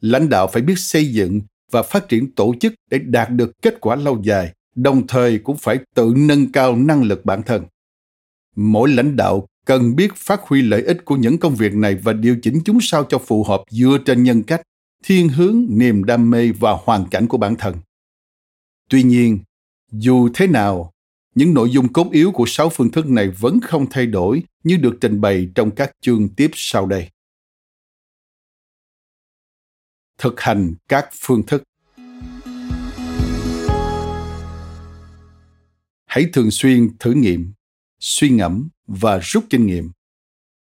[0.00, 1.40] lãnh đạo phải biết xây dựng
[1.72, 5.56] và phát triển tổ chức để đạt được kết quả lâu dài, đồng thời cũng
[5.56, 7.64] phải tự nâng cao năng lực bản thân.
[8.56, 12.12] Mỗi lãnh đạo cần biết phát huy lợi ích của những công việc này và
[12.12, 14.62] điều chỉnh chúng sao cho phù hợp dựa trên nhân cách,
[15.04, 17.74] thiên hướng, niềm đam mê và hoàn cảnh của bản thân.
[18.88, 19.38] Tuy nhiên,
[19.92, 20.92] dù thế nào,
[21.34, 24.76] những nội dung cốt yếu của sáu phương thức này vẫn không thay đổi như
[24.76, 27.08] được trình bày trong các chương tiếp sau đây.
[30.22, 31.62] Thực hành các phương thức
[36.06, 37.52] Hãy thường xuyên thử nghiệm,
[38.00, 39.90] suy ngẫm và rút kinh nghiệm.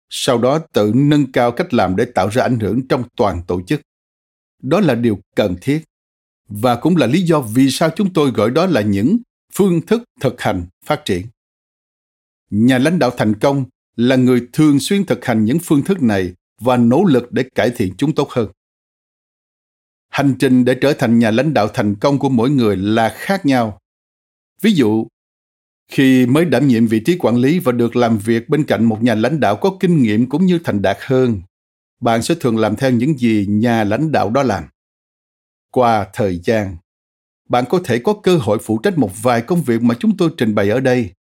[0.10, 3.62] Sau đó tự nâng cao cách làm để tạo ra ảnh hưởng trong toàn tổ
[3.62, 3.82] chức.
[4.62, 5.84] Đó là điều cần thiết
[6.50, 9.18] và cũng là lý do vì sao chúng tôi gọi đó là những
[9.54, 11.28] phương thức thực hành phát triển.
[12.50, 16.34] Nhà lãnh đạo thành công là người thường xuyên thực hành những phương thức này
[16.60, 18.52] và nỗ lực để cải thiện chúng tốt hơn.
[20.12, 23.46] Hành trình để trở thành nhà lãnh đạo thành công của mỗi người là khác
[23.46, 23.80] nhau.
[24.62, 25.08] Ví dụ,
[25.92, 29.04] khi mới đảm nhiệm vị trí quản lý và được làm việc bên cạnh một
[29.04, 31.42] nhà lãnh đạo có kinh nghiệm cũng như thành đạt hơn
[32.02, 34.64] bạn sẽ thường làm theo những gì nhà lãnh đạo đó làm
[35.72, 36.78] qua thời gian
[37.50, 40.30] bạn có thể có cơ hội phụ trách một vài công việc mà chúng tôi
[40.38, 41.12] trình bày ở đây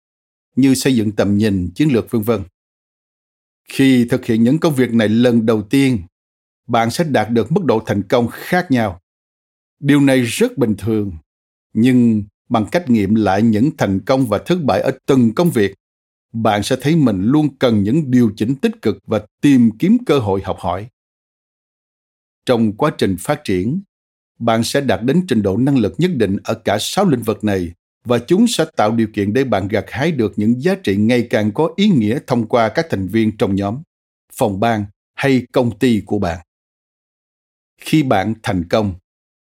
[0.55, 2.41] như xây dựng tầm nhìn chiến lược vân vân
[3.69, 6.01] khi thực hiện những công việc này lần đầu tiên
[6.71, 9.01] bạn sẽ đạt được mức độ thành công khác nhau.
[9.79, 11.11] Điều này rất bình thường,
[11.73, 15.75] nhưng bằng cách nghiệm lại những thành công và thất bại ở từng công việc,
[16.33, 20.19] bạn sẽ thấy mình luôn cần những điều chỉnh tích cực và tìm kiếm cơ
[20.19, 20.87] hội học hỏi.
[22.45, 23.81] Trong quá trình phát triển,
[24.39, 27.43] bạn sẽ đạt đến trình độ năng lực nhất định ở cả sáu lĩnh vực
[27.43, 27.71] này
[28.05, 31.27] và chúng sẽ tạo điều kiện để bạn gặt hái được những giá trị ngày
[31.29, 33.81] càng có ý nghĩa thông qua các thành viên trong nhóm,
[34.33, 36.39] phòng ban hay công ty của bạn
[37.81, 38.93] khi bạn thành công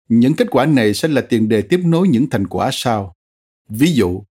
[0.10, 3.14] những kết quả này sẽ là tiền đề tiếp nối những thành quả sau.
[3.70, 4.24] Ví dụ,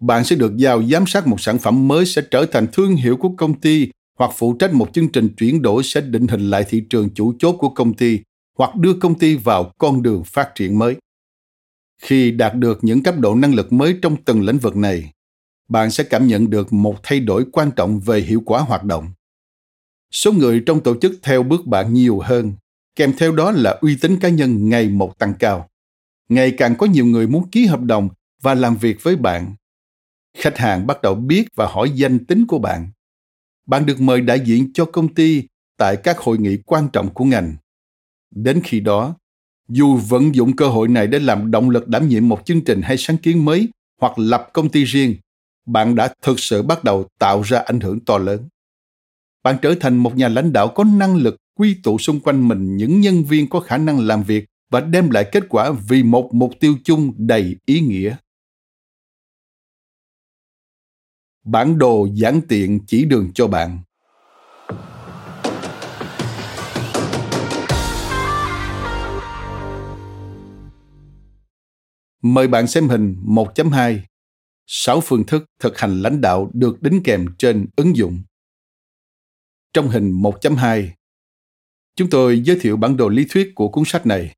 [0.00, 3.16] bạn sẽ được giao giám sát một sản phẩm mới sẽ trở thành thương hiệu
[3.16, 6.64] của công ty hoặc phụ trách một chương trình chuyển đổi sẽ định hình lại
[6.68, 8.20] thị trường chủ chốt của công ty
[8.58, 10.96] hoặc đưa công ty vào con đường phát triển mới.
[12.02, 15.12] Khi đạt được những cấp độ năng lực mới trong từng lĩnh vực này,
[15.68, 19.12] bạn sẽ cảm nhận được một thay đổi quan trọng về hiệu quả hoạt động.
[20.10, 22.52] Số người trong tổ chức theo bước bạn nhiều hơn
[22.96, 25.68] kèm theo đó là uy tín cá nhân ngày một tăng cao.
[26.28, 28.08] Ngày càng có nhiều người muốn ký hợp đồng
[28.42, 29.54] và làm việc với bạn.
[30.38, 32.88] Khách hàng bắt đầu biết và hỏi danh tính của bạn.
[33.66, 35.42] Bạn được mời đại diện cho công ty
[35.76, 37.56] tại các hội nghị quan trọng của ngành.
[38.30, 39.14] Đến khi đó,
[39.68, 42.82] dù vận dụng cơ hội này để làm động lực đảm nhiệm một chương trình
[42.82, 43.68] hay sáng kiến mới
[44.00, 45.16] hoặc lập công ty riêng,
[45.66, 48.48] bạn đã thực sự bắt đầu tạo ra ảnh hưởng to lớn.
[49.42, 52.76] Bạn trở thành một nhà lãnh đạo có năng lực quy tụ xung quanh mình
[52.76, 56.30] những nhân viên có khả năng làm việc và đem lại kết quả vì một
[56.34, 58.16] mục tiêu chung đầy ý nghĩa.
[61.44, 63.78] Bản đồ giản tiện chỉ đường cho bạn.
[72.22, 74.00] Mời bạn xem hình 1.2
[74.66, 78.22] 6 phương thức thực hành lãnh đạo được đính kèm trên ứng dụng.
[79.72, 80.88] Trong hình 1.2,
[81.96, 84.34] chúng tôi giới thiệu bản đồ lý thuyết của cuốn sách này.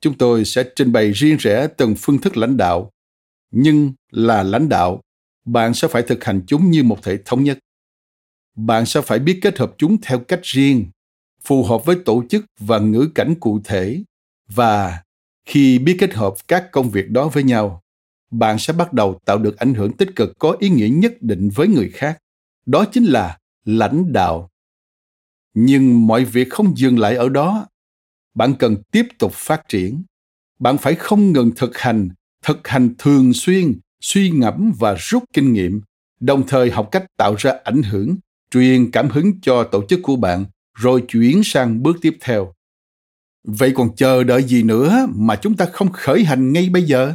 [0.00, 2.90] Chúng tôi sẽ trình bày riêng rẽ từng phương thức lãnh đạo,
[3.50, 5.00] nhưng là lãnh đạo,
[5.44, 7.58] bạn sẽ phải thực hành chúng như một thể thống nhất.
[8.56, 10.86] Bạn sẽ phải biết kết hợp chúng theo cách riêng,
[11.44, 14.02] phù hợp với tổ chức và ngữ cảnh cụ thể
[14.48, 15.02] và
[15.44, 17.82] khi biết kết hợp các công việc đó với nhau
[18.30, 21.50] bạn sẽ bắt đầu tạo được ảnh hưởng tích cực có ý nghĩa nhất định
[21.54, 22.18] với người khác
[22.66, 24.50] đó chính là lãnh đạo
[25.54, 27.66] nhưng mọi việc không dừng lại ở đó.
[28.34, 30.02] Bạn cần tiếp tục phát triển.
[30.58, 32.08] Bạn phải không ngừng thực hành
[32.42, 35.80] thực hành thường xuyên, suy ngẫm và rút kinh nghiệm,
[36.20, 38.16] đồng thời học cách tạo ra ảnh hưởng,
[38.50, 40.44] truyền cảm hứng cho tổ chức của bạn,
[40.74, 42.52] rồi chuyển sang bước tiếp theo.
[43.44, 47.14] Vậy còn chờ đợi gì nữa mà chúng ta không khởi hành ngay bây giờ?